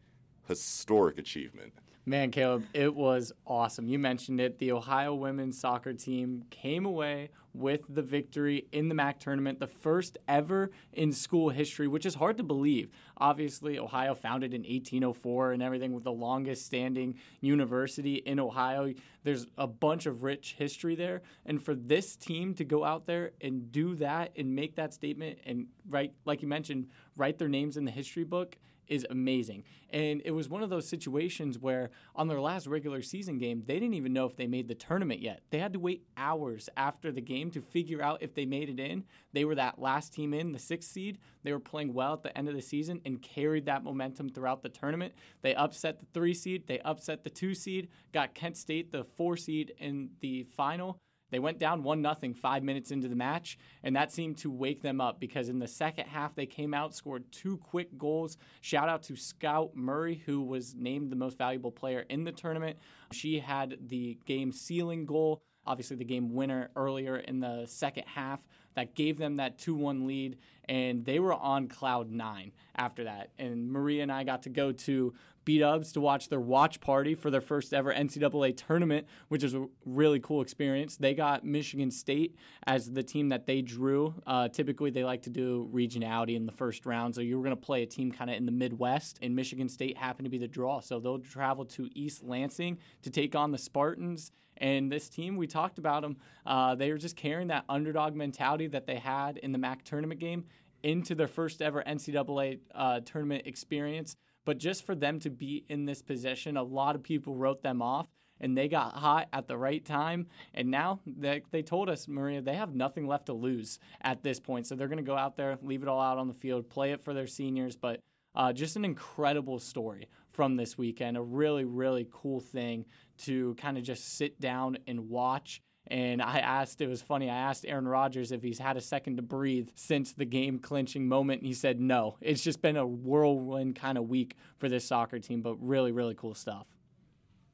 historic 0.49 1.17
achievement? 1.17 1.73
Man, 2.03 2.31
Caleb, 2.31 2.65
it 2.73 2.95
was 2.95 3.31
awesome. 3.45 3.87
You 3.87 3.99
mentioned 3.99 4.39
it. 4.41 4.57
The 4.57 4.71
Ohio 4.71 5.13
women's 5.13 5.59
soccer 5.59 5.93
team 5.93 6.45
came 6.49 6.83
away 6.83 7.29
with 7.53 7.93
the 7.93 8.01
victory 8.01 8.65
in 8.71 8.89
the 8.89 8.95
MAC 8.95 9.19
tournament, 9.19 9.59
the 9.59 9.67
first 9.67 10.17
ever 10.27 10.71
in 10.93 11.11
school 11.11 11.49
history, 11.49 11.87
which 11.87 12.07
is 12.07 12.15
hard 12.15 12.37
to 12.37 12.43
believe. 12.43 12.89
Obviously, 13.17 13.77
Ohio 13.77 14.15
founded 14.15 14.51
in 14.55 14.61
1804 14.61 15.51
and 15.51 15.61
everything 15.61 15.93
with 15.93 16.03
the 16.03 16.11
longest 16.11 16.65
standing 16.65 17.19
university 17.39 18.15
in 18.15 18.39
Ohio. 18.39 18.91
There's 19.23 19.45
a 19.55 19.67
bunch 19.67 20.07
of 20.07 20.23
rich 20.23 20.55
history 20.57 20.95
there. 20.95 21.21
And 21.45 21.61
for 21.61 21.75
this 21.75 22.15
team 22.15 22.55
to 22.55 22.63
go 22.63 22.83
out 22.83 23.05
there 23.05 23.31
and 23.41 23.71
do 23.71 23.93
that 23.97 24.31
and 24.35 24.55
make 24.55 24.75
that 24.77 24.95
statement 24.95 25.37
and 25.45 25.67
write, 25.87 26.13
like 26.25 26.41
you 26.41 26.47
mentioned, 26.47 26.87
write 27.15 27.37
their 27.37 27.49
names 27.49 27.77
in 27.77 27.85
the 27.85 27.91
history 27.91 28.23
book 28.23 28.57
is 28.87 29.05
amazing. 29.09 29.63
And 29.91 30.21
it 30.23 30.31
was 30.31 30.49
one 30.49 30.63
of 30.63 30.69
those 30.69 30.87
situations 30.87 31.59
where 31.59 31.91
on 32.15 32.27
their 32.27 32.39
last 32.39 32.67
regular 32.67 33.01
season 33.01 33.37
game, 33.37 33.63
they 33.65 33.75
didn't 33.75 33.93
even 33.93 34.13
know 34.13 34.25
if 34.25 34.35
they 34.35 34.47
made 34.47 34.67
the 34.67 34.75
tournament 34.75 35.21
yet. 35.21 35.41
They 35.49 35.59
had 35.59 35.73
to 35.73 35.79
wait 35.79 36.05
hours 36.17 36.69
after 36.77 37.11
the 37.11 37.21
game 37.21 37.51
to 37.51 37.61
figure 37.61 38.01
out 38.01 38.21
if 38.21 38.33
they 38.33 38.45
made 38.45 38.69
it 38.69 38.79
in. 38.79 39.03
They 39.33 39.45
were 39.45 39.55
that 39.55 39.79
last 39.79 40.13
team 40.13 40.33
in, 40.33 40.51
the 40.51 40.59
sixth 40.59 40.91
seed. 40.91 41.17
They 41.43 41.51
were 41.51 41.59
playing 41.59 41.93
well 41.93 42.13
at 42.13 42.23
the 42.23 42.37
end 42.37 42.47
of 42.47 42.55
the 42.55 42.61
season 42.61 43.01
and 43.05 43.21
carried 43.21 43.65
that 43.65 43.83
momentum 43.83 44.29
throughout 44.29 44.63
the 44.63 44.69
tournament. 44.69 45.13
They 45.41 45.55
upset 45.55 45.99
the 45.99 46.05
three 46.13 46.33
seed, 46.33 46.67
they 46.67 46.79
upset 46.79 47.23
the 47.23 47.29
two 47.29 47.53
seed, 47.53 47.89
got 48.13 48.33
Kent 48.33 48.57
State 48.57 48.91
the 48.91 49.03
four 49.03 49.37
seed 49.37 49.73
in 49.77 50.11
the 50.21 50.43
final. 50.43 50.97
They 51.31 51.39
went 51.39 51.57
down 51.57 51.83
1 51.83 52.03
0 52.03 52.33
five 52.35 52.61
minutes 52.61 52.91
into 52.91 53.07
the 53.07 53.15
match, 53.15 53.57
and 53.83 53.95
that 53.95 54.11
seemed 54.11 54.37
to 54.39 54.51
wake 54.51 54.81
them 54.81 55.01
up 55.01 55.19
because 55.19 55.49
in 55.49 55.59
the 55.59 55.67
second 55.67 56.07
half, 56.07 56.35
they 56.35 56.45
came 56.45 56.73
out, 56.73 56.93
scored 56.93 57.31
two 57.31 57.57
quick 57.57 57.97
goals. 57.97 58.37
Shout 58.59 58.89
out 58.89 59.03
to 59.03 59.15
Scout 59.15 59.75
Murray, 59.75 60.21
who 60.25 60.41
was 60.41 60.75
named 60.75 61.09
the 61.09 61.15
most 61.15 61.37
valuable 61.37 61.71
player 61.71 62.05
in 62.09 62.25
the 62.25 62.31
tournament. 62.31 62.77
She 63.11 63.39
had 63.39 63.77
the 63.87 64.17
game 64.25 64.51
sealing 64.51 65.05
goal, 65.05 65.41
obviously, 65.65 65.95
the 65.95 66.05
game 66.05 66.33
winner 66.33 66.69
earlier 66.75 67.17
in 67.17 67.39
the 67.39 67.65
second 67.65 68.03
half 68.07 68.41
that 68.75 68.95
gave 68.95 69.17
them 69.17 69.37
that 69.37 69.57
2 69.57 69.75
1 69.75 70.07
lead, 70.07 70.37
and 70.65 71.05
they 71.05 71.19
were 71.19 71.33
on 71.33 71.67
cloud 71.67 72.09
nine 72.09 72.51
after 72.75 73.03
that. 73.05 73.31
And 73.37 73.71
Maria 73.71 74.03
and 74.03 74.11
I 74.11 74.23
got 74.23 74.43
to 74.43 74.49
go 74.49 74.71
to 74.71 75.13
B 75.43 75.59
Dubs 75.59 75.91
to 75.93 76.01
watch 76.01 76.29
their 76.29 76.39
watch 76.39 76.79
party 76.79 77.15
for 77.15 77.31
their 77.31 77.41
first 77.41 77.73
ever 77.73 77.93
NCAA 77.93 78.55
tournament, 78.55 79.07
which 79.29 79.43
is 79.43 79.53
a 79.53 79.65
really 79.85 80.19
cool 80.19 80.41
experience. 80.41 80.97
They 80.97 81.13
got 81.13 81.43
Michigan 81.43 81.91
State 81.91 82.35
as 82.65 82.91
the 82.91 83.03
team 83.03 83.29
that 83.29 83.45
they 83.45 83.61
drew. 83.61 84.13
Uh, 84.27 84.49
typically, 84.49 84.91
they 84.91 85.03
like 85.03 85.23
to 85.23 85.29
do 85.29 85.69
regionality 85.73 86.35
in 86.35 86.45
the 86.45 86.51
first 86.51 86.85
round, 86.85 87.15
so 87.15 87.21
you 87.21 87.37
were 87.37 87.43
going 87.43 87.55
to 87.55 87.61
play 87.61 87.83
a 87.83 87.87
team 87.87 88.11
kind 88.11 88.29
of 88.29 88.35
in 88.35 88.45
the 88.45 88.51
Midwest, 88.51 89.19
and 89.21 89.35
Michigan 89.35 89.69
State 89.69 89.97
happened 89.97 90.25
to 90.25 90.29
be 90.29 90.37
the 90.37 90.47
draw. 90.47 90.79
So 90.79 90.99
they'll 90.99 91.19
travel 91.19 91.65
to 91.65 91.89
East 91.93 92.23
Lansing 92.23 92.77
to 93.01 93.09
take 93.09 93.35
on 93.35 93.51
the 93.51 93.57
Spartans. 93.57 94.31
And 94.57 94.91
this 94.91 95.09
team, 95.09 95.37
we 95.37 95.47
talked 95.47 95.79
about 95.79 96.03
them, 96.03 96.17
uh, 96.45 96.75
they 96.75 96.91
were 96.91 96.99
just 96.99 97.15
carrying 97.15 97.47
that 97.47 97.65
underdog 97.67 98.15
mentality 98.15 98.67
that 98.67 98.85
they 98.85 98.97
had 98.97 99.37
in 99.37 99.51
the 99.51 99.57
MAC 99.57 99.83
tournament 99.83 100.19
game 100.19 100.45
into 100.83 101.15
their 101.15 101.27
first 101.27 101.61
ever 101.61 101.83
NCAA 101.85 102.59
uh, 102.73 102.99
tournament 103.01 103.43
experience. 103.45 104.15
But 104.45 104.57
just 104.57 104.85
for 104.85 104.95
them 104.95 105.19
to 105.19 105.29
be 105.29 105.65
in 105.69 105.85
this 105.85 106.01
position, 106.01 106.57
a 106.57 106.63
lot 106.63 106.95
of 106.95 107.03
people 107.03 107.35
wrote 107.35 107.61
them 107.61 107.81
off 107.81 108.07
and 108.39 108.57
they 108.57 108.67
got 108.67 108.95
hot 108.95 109.27
at 109.31 109.47
the 109.47 109.57
right 109.57 109.85
time. 109.85 110.27
And 110.53 110.71
now 110.71 110.99
they, 111.05 111.43
they 111.51 111.61
told 111.61 111.89
us, 111.89 112.07
Maria, 112.07 112.41
they 112.41 112.55
have 112.55 112.73
nothing 112.73 113.07
left 113.07 113.27
to 113.27 113.33
lose 113.33 113.79
at 114.01 114.23
this 114.23 114.39
point. 114.39 114.65
So 114.65 114.75
they're 114.75 114.87
going 114.87 114.97
to 114.97 115.03
go 115.03 115.15
out 115.15 115.37
there, 115.37 115.57
leave 115.61 115.83
it 115.83 115.87
all 115.87 116.01
out 116.01 116.17
on 116.17 116.27
the 116.27 116.33
field, 116.33 116.69
play 116.69 116.91
it 116.91 117.01
for 117.01 117.13
their 117.13 117.27
seniors. 117.27 117.75
But 117.75 118.01
uh, 118.33 118.51
just 118.51 118.75
an 118.75 118.85
incredible 118.85 119.59
story 119.59 120.07
from 120.31 120.55
this 120.55 120.77
weekend. 120.77 121.17
A 121.17 121.21
really, 121.21 121.65
really 121.65 122.07
cool 122.11 122.39
thing 122.39 122.85
to 123.19 123.53
kind 123.55 123.77
of 123.77 123.83
just 123.83 124.17
sit 124.17 124.39
down 124.41 124.77
and 124.87 125.09
watch 125.09 125.61
And 125.87 126.21
I 126.21 126.39
asked, 126.39 126.79
it 126.79 126.87
was 126.87 127.01
funny, 127.01 127.29
I 127.29 127.35
asked 127.35 127.65
Aaron 127.67 127.87
Rodgers 127.87 128.31
if 128.31 128.43
he's 128.43 128.59
had 128.59 128.77
a 128.77 128.81
second 128.81 129.17
to 129.17 129.21
breathe 129.21 129.69
since 129.75 130.13
the 130.13 130.25
game 130.25 130.59
clinching 130.59 131.07
moment. 131.07 131.41
And 131.41 131.47
he 131.47 131.53
said 131.53 131.81
no. 131.81 132.17
It's 132.21 132.43
just 132.43 132.61
been 132.61 132.77
a 132.77 132.85
whirlwind 132.85 133.75
kind 133.75 133.97
of 133.97 134.07
week 134.07 134.35
for 134.57 134.69
this 134.69 134.85
soccer 134.85 135.19
team, 135.19 135.41
but 135.41 135.55
really, 135.55 135.91
really 135.91 136.15
cool 136.15 136.35
stuff. 136.35 136.67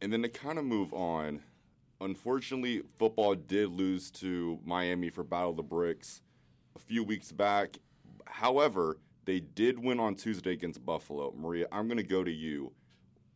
And 0.01 0.13
then 0.13 0.21
to 0.21 0.29
kind 0.29 0.59
of 0.59 0.65
move 0.65 0.93
on, 0.93 1.41
unfortunately, 1.99 2.83
football 2.97 3.33
did 3.33 3.69
lose 3.69 4.11
to 4.11 4.59
Miami 4.63 5.09
for 5.09 5.23
Battle 5.23 5.51
of 5.51 5.57
the 5.57 5.63
Bricks 5.63 6.21
a 6.75 6.79
few 6.79 7.03
weeks 7.03 7.31
back. 7.31 7.77
However, 8.25 8.99
they 9.25 9.39
did 9.39 9.79
win 9.79 9.99
on 9.99 10.15
Tuesday 10.15 10.51
against 10.51 10.85
Buffalo. 10.85 11.33
Maria, 11.35 11.67
I'm 11.71 11.87
going 11.87 11.97
to 11.97 12.03
go 12.03 12.23
to 12.23 12.31
you. 12.31 12.73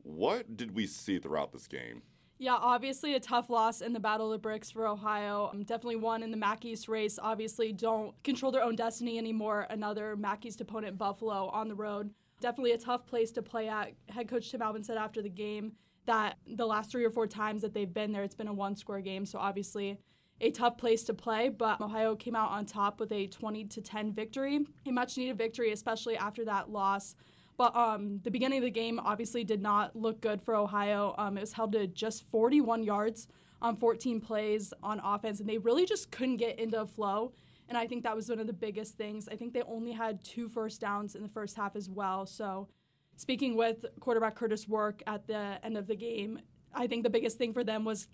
What 0.03 0.55
did 0.57 0.75
we 0.75 0.86
see 0.86 1.17
throughout 1.17 1.51
this 1.53 1.67
game? 1.67 2.03
Yeah, 2.41 2.57
obviously 2.60 3.13
a 3.13 3.19
tough 3.19 3.51
loss 3.51 3.81
in 3.81 3.93
the 3.93 4.00
Battle 4.00 4.25
of 4.25 4.31
the 4.31 4.39
Bricks 4.39 4.71
for 4.71 4.88
Ohio. 4.88 5.51
Um, 5.53 5.62
definitely 5.62 5.98
one 5.98 6.24
in 6.24 6.31
the 6.31 6.38
MAC 6.38 6.65
East 6.65 6.88
race. 6.88 7.19
Obviously, 7.21 7.71
don't 7.71 8.15
control 8.24 8.51
their 8.51 8.63
own 8.63 8.75
destiny 8.75 9.19
anymore. 9.19 9.67
Another 9.69 10.15
MAC 10.15 10.48
East 10.48 10.60
opponent, 10.60 10.98
Buffalo, 10.98 11.50
on 11.50 11.67
the 11.67 11.75
road. 11.75 12.15
Definitely 12.39 12.71
a 12.71 12.79
tough 12.79 13.05
place 13.05 13.29
to 13.33 13.43
play 13.43 13.69
at. 13.69 13.93
Head 14.10 14.27
coach 14.27 14.50
Tim 14.50 14.63
Albin 14.63 14.81
said 14.81 14.98
after 14.98 15.21
the 15.21 15.29
game 15.29 15.74
that 16.07 16.39
the 16.48 16.65
last 16.65 16.89
three 16.89 17.05
or 17.05 17.12
four 17.12 17.27
times 17.27 17.62
that 17.62 17.75
they've 17.75 17.93
been 17.93 18.12
there, 18.12 18.24
it's 18.24 18.33
been 18.33 18.48
a 18.48 18.53
one 18.53 18.75
score 18.75 19.01
game. 19.01 19.27
So 19.27 19.38
obviously, 19.38 20.00
a 20.39 20.50
tough 20.50 20.79
place 20.79 21.03
to 21.03 21.13
play, 21.13 21.50
but 21.50 21.79
Ohio 21.79 22.15
came 22.15 22.36
out 22.36 22.50
on 22.50 22.65
top 22.65 23.00
with 23.00 23.12
a 23.12 23.27
20 23.27 23.65
to 23.65 23.81
10 23.81 24.13
victory, 24.13 24.62
a 24.88 24.91
much 24.91 25.15
needed 25.15 25.38
victory, 25.38 25.71
especially 25.71 26.17
after 26.17 26.43
that 26.45 26.71
loss. 26.71 27.13
But 27.58 27.75
um, 27.75 28.22
the 28.24 28.31
beginning 28.31 28.60
of 28.60 28.63
the 28.63 28.72
game 28.72 29.00
obviously 29.00 29.43
did 29.43 29.62
not 29.62 29.96
look 29.96 30.22
good 30.22 30.41
for 30.41 30.55
Ohio. 30.55 31.13
Um, 31.17 31.38
it 31.38 31.41
was 31.41 31.53
held 31.53 31.74
to 31.74 31.88
just 31.88 32.24
41 32.29 32.84
yards 32.84 33.27
on 33.62 33.75
14 33.75 34.20
plays 34.20 34.74
on 34.81 35.00
offense, 35.03 35.39
and 35.39 35.48
they 35.48 35.58
really 35.58 35.86
just 35.86 36.12
couldn't 36.12 36.38
get 36.38 36.58
into 36.58 36.81
a 36.81 36.88
flow. 36.88 37.34
And 37.70 37.77
I 37.77 37.88
think 37.88 38.03
that 38.03 38.15
was 38.15 38.27
one 38.27 38.39
of 38.39 38.48
the 38.48 38.53
biggest 38.53 38.98
things. 38.98 39.29
I 39.29 39.36
think 39.36 39.53
they 39.53 39.62
only 39.63 39.91
had 39.93 40.24
two 40.24 40.50
first 40.50 40.81
downs 40.81 41.15
in 41.15 41.22
the 41.22 41.29
first 41.29 41.55
half 41.55 41.75
as 41.75 41.89
well. 41.89 42.25
So, 42.25 42.67
speaking 43.15 43.55
with 43.55 43.86
quarterback 44.00 44.36
Kurtis 44.36 44.65
Rourke 44.67 45.03
at 45.08 45.27
the 45.27 45.60
end 45.63 45.77
of 45.77 45.88
the 45.88 45.96
game, 45.96 46.39
I 46.74 46.88
think 46.88 47.03
the 47.03 47.10
biggest 47.10 47.38
thing 47.38 47.53
for 47.53 47.63
them 47.63 47.86
was 47.86 48.08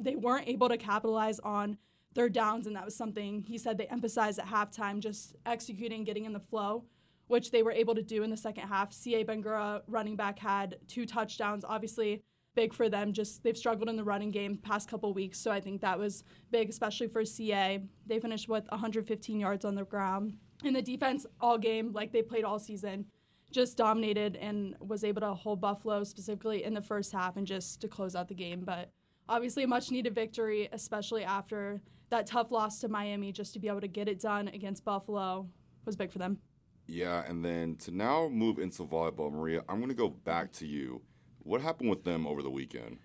they 0.00 0.16
weren't 0.16 0.48
able 0.48 0.68
to 0.68 0.78
capitalize 0.78 1.40
on 1.40 1.76
third 2.14 2.32
downs, 2.32 2.66
and 2.66 2.74
that 2.76 2.84
was 2.84 2.96
something 2.96 3.42
he 3.42 3.58
said 3.58 3.76
they 3.76 3.86
emphasized 3.86 4.38
at 4.38 4.46
halftime, 4.46 5.00
just 5.00 5.34
executing, 5.44 6.04
getting 6.04 6.24
in 6.24 6.32
the 6.32 6.40
flow 6.40 6.84
which 7.28 7.50
they 7.50 7.62
were 7.62 7.72
able 7.72 7.94
to 7.94 8.02
do 8.02 8.22
in 8.22 8.30
the 8.30 8.36
second 8.36 8.68
half. 8.68 8.92
Sieh 8.92 9.24
Bangura, 9.24 9.82
running 9.86 10.16
back, 10.16 10.38
had 10.38 10.76
two 10.86 11.06
touchdowns. 11.06 11.64
Obviously, 11.64 12.22
big 12.54 12.72
for 12.72 12.88
them. 12.88 13.12
Just 13.12 13.42
they've 13.42 13.56
struggled 13.56 13.88
in 13.88 13.96
the 13.96 14.04
running 14.04 14.30
game 14.30 14.56
past 14.56 14.88
couple 14.88 15.12
weeks, 15.14 15.38
so 15.38 15.50
I 15.50 15.60
think 15.60 15.80
that 15.82 15.98
was 15.98 16.24
big, 16.50 16.68
especially 16.68 17.08
for 17.08 17.22
Sieh. 17.22 17.86
They 18.06 18.18
finished 18.18 18.48
with 18.48 18.64
115 18.70 19.38
yards 19.38 19.64
on 19.64 19.74
the 19.74 19.84
ground. 19.84 20.38
In 20.64 20.72
the 20.72 20.82
defense, 20.82 21.26
all 21.40 21.58
game 21.58 21.92
like 21.92 22.12
they 22.12 22.22
played 22.22 22.44
all 22.44 22.58
season, 22.58 23.06
just 23.52 23.76
dominated 23.76 24.36
and 24.36 24.74
was 24.80 25.04
able 25.04 25.20
to 25.20 25.34
hold 25.34 25.60
Buffalo 25.60 26.02
specifically 26.02 26.64
in 26.64 26.74
the 26.74 26.82
first 26.82 27.12
half 27.12 27.36
and 27.36 27.46
just 27.46 27.80
to 27.82 27.88
close 27.88 28.16
out 28.16 28.28
the 28.28 28.34
game. 28.34 28.62
But 28.64 28.90
obviously, 29.28 29.64
a 29.64 29.68
much 29.68 29.90
needed 29.90 30.14
victory, 30.14 30.68
especially 30.72 31.24
after 31.24 31.82
that 32.10 32.26
tough 32.26 32.50
loss 32.50 32.80
to 32.80 32.88
Miami. 32.88 33.32
Just 33.32 33.52
to 33.52 33.58
be 33.58 33.68
able 33.68 33.80
to 33.82 33.88
get 33.88 34.08
it 34.08 34.20
done 34.20 34.48
against 34.48 34.84
Buffalo 34.84 35.48
was 35.84 35.96
big 35.96 36.10
for 36.10 36.18
them. 36.18 36.38
Yeah, 36.86 37.24
and 37.26 37.44
then 37.44 37.76
to 37.76 37.90
now 37.90 38.28
move 38.28 38.58
into 38.58 38.84
volleyball, 38.84 39.32
Maria, 39.32 39.62
I'm 39.68 39.78
going 39.78 39.88
to 39.88 39.94
go 39.94 40.08
back 40.08 40.52
to 40.52 40.66
you. 40.66 41.02
What 41.40 41.60
happened 41.60 41.90
with 41.90 42.04
them 42.04 42.26
over 42.26 42.42
the 42.42 42.50
weekend? 42.50 42.98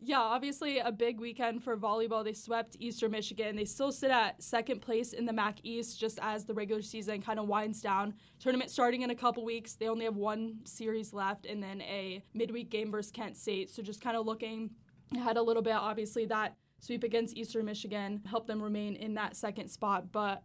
Yeah, 0.00 0.20
obviously 0.20 0.78
a 0.78 0.92
big 0.92 1.18
weekend 1.18 1.64
for 1.64 1.76
volleyball. 1.76 2.22
They 2.22 2.34
swept 2.34 2.76
Eastern 2.78 3.10
Michigan. 3.10 3.56
They 3.56 3.64
still 3.64 3.90
sit 3.90 4.10
at 4.10 4.42
second 4.42 4.80
place 4.80 5.12
in 5.12 5.24
the 5.24 5.32
MAC 5.32 5.58
East 5.62 5.98
just 5.98 6.18
as 6.22 6.44
the 6.44 6.54
regular 6.54 6.82
season 6.82 7.22
kind 7.22 7.38
of 7.38 7.48
winds 7.48 7.80
down. 7.80 8.14
Tournament 8.38 8.70
starting 8.70 9.02
in 9.02 9.10
a 9.10 9.14
couple 9.14 9.44
weeks. 9.44 9.74
They 9.74 9.88
only 9.88 10.04
have 10.04 10.16
one 10.16 10.58
series 10.64 11.12
left 11.12 11.46
and 11.46 11.62
then 11.62 11.80
a 11.82 12.22
midweek 12.34 12.70
game 12.70 12.90
versus 12.90 13.10
Kent 13.10 13.36
State. 13.36 13.70
So 13.70 13.82
just 13.82 14.00
kind 14.00 14.16
of 14.16 14.26
looking 14.26 14.70
ahead 15.16 15.38
a 15.38 15.42
little 15.42 15.62
bit. 15.62 15.74
Obviously, 15.74 16.26
that 16.26 16.56
sweep 16.80 17.02
against 17.02 17.36
Eastern 17.36 17.64
Michigan 17.64 18.20
helped 18.26 18.46
them 18.46 18.62
remain 18.62 18.96
in 18.96 19.14
that 19.14 19.34
second 19.34 19.68
spot. 19.68 20.12
But 20.12 20.42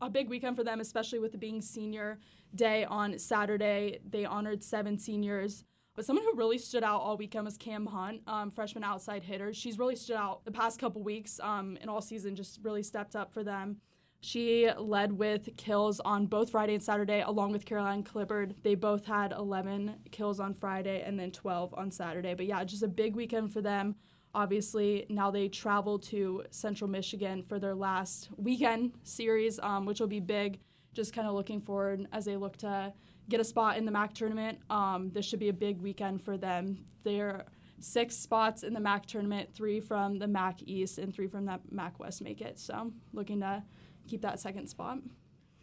a 0.00 0.10
big 0.10 0.28
weekend 0.28 0.56
for 0.56 0.64
them, 0.64 0.80
especially 0.80 1.18
with 1.18 1.34
it 1.34 1.40
being 1.40 1.60
senior 1.62 2.18
day 2.54 2.84
on 2.84 3.18
Saturday. 3.18 4.00
They 4.08 4.24
honored 4.24 4.62
seven 4.62 4.98
seniors. 4.98 5.64
But 5.94 6.04
someone 6.04 6.24
who 6.24 6.36
really 6.36 6.58
stood 6.58 6.84
out 6.84 7.00
all 7.00 7.16
weekend 7.16 7.46
was 7.46 7.56
Cam 7.56 7.86
Hunt, 7.86 8.20
um, 8.26 8.50
freshman 8.50 8.84
outside 8.84 9.22
hitter. 9.22 9.54
She's 9.54 9.78
really 9.78 9.96
stood 9.96 10.16
out 10.16 10.44
the 10.44 10.52
past 10.52 10.78
couple 10.78 11.02
weeks 11.02 11.40
um, 11.42 11.78
and 11.80 11.88
all 11.88 12.02
season, 12.02 12.36
just 12.36 12.60
really 12.62 12.82
stepped 12.82 13.16
up 13.16 13.32
for 13.32 13.42
them. 13.42 13.78
She 14.20 14.70
led 14.78 15.12
with 15.12 15.56
kills 15.56 16.00
on 16.00 16.26
both 16.26 16.50
Friday 16.50 16.74
and 16.74 16.82
Saturday, 16.82 17.22
along 17.22 17.52
with 17.52 17.64
Caroline 17.64 18.02
Clibbard. 18.02 18.56
They 18.62 18.74
both 18.74 19.06
had 19.06 19.32
11 19.32 19.96
kills 20.10 20.40
on 20.40 20.52
Friday 20.52 21.02
and 21.06 21.18
then 21.18 21.30
12 21.30 21.74
on 21.74 21.90
Saturday. 21.90 22.34
But 22.34 22.46
yeah, 22.46 22.62
just 22.64 22.82
a 22.82 22.88
big 22.88 23.16
weekend 23.16 23.52
for 23.52 23.62
them. 23.62 23.94
Obviously, 24.36 25.06
now 25.08 25.30
they 25.30 25.48
travel 25.48 25.98
to 25.98 26.44
Central 26.50 26.90
Michigan 26.90 27.42
for 27.42 27.58
their 27.58 27.74
last 27.74 28.28
weekend 28.36 28.92
series, 29.02 29.58
um, 29.60 29.86
which 29.86 29.98
will 29.98 30.06
be 30.08 30.20
big. 30.20 30.60
Just 30.92 31.14
kind 31.14 31.26
of 31.26 31.32
looking 31.32 31.58
forward 31.58 32.06
as 32.12 32.26
they 32.26 32.36
look 32.36 32.58
to 32.58 32.92
get 33.30 33.40
a 33.40 33.44
spot 33.44 33.78
in 33.78 33.86
the 33.86 33.90
MAC 33.90 34.12
tournament. 34.12 34.58
Um, 34.68 35.10
this 35.10 35.24
should 35.24 35.38
be 35.40 35.48
a 35.48 35.54
big 35.54 35.80
weekend 35.80 36.20
for 36.20 36.36
them. 36.36 36.84
They're 37.02 37.46
six 37.80 38.14
spots 38.14 38.62
in 38.62 38.74
the 38.74 38.80
MAC 38.80 39.06
tournament, 39.06 39.54
three 39.54 39.80
from 39.80 40.18
the 40.18 40.26
MAC 40.26 40.62
East 40.66 40.98
and 40.98 41.14
three 41.14 41.28
from 41.28 41.46
the 41.46 41.58
MAC 41.70 41.98
West 41.98 42.20
make 42.20 42.42
it. 42.42 42.58
So 42.58 42.92
looking 43.14 43.40
to 43.40 43.62
keep 44.06 44.20
that 44.20 44.38
second 44.38 44.68
spot. 44.68 44.98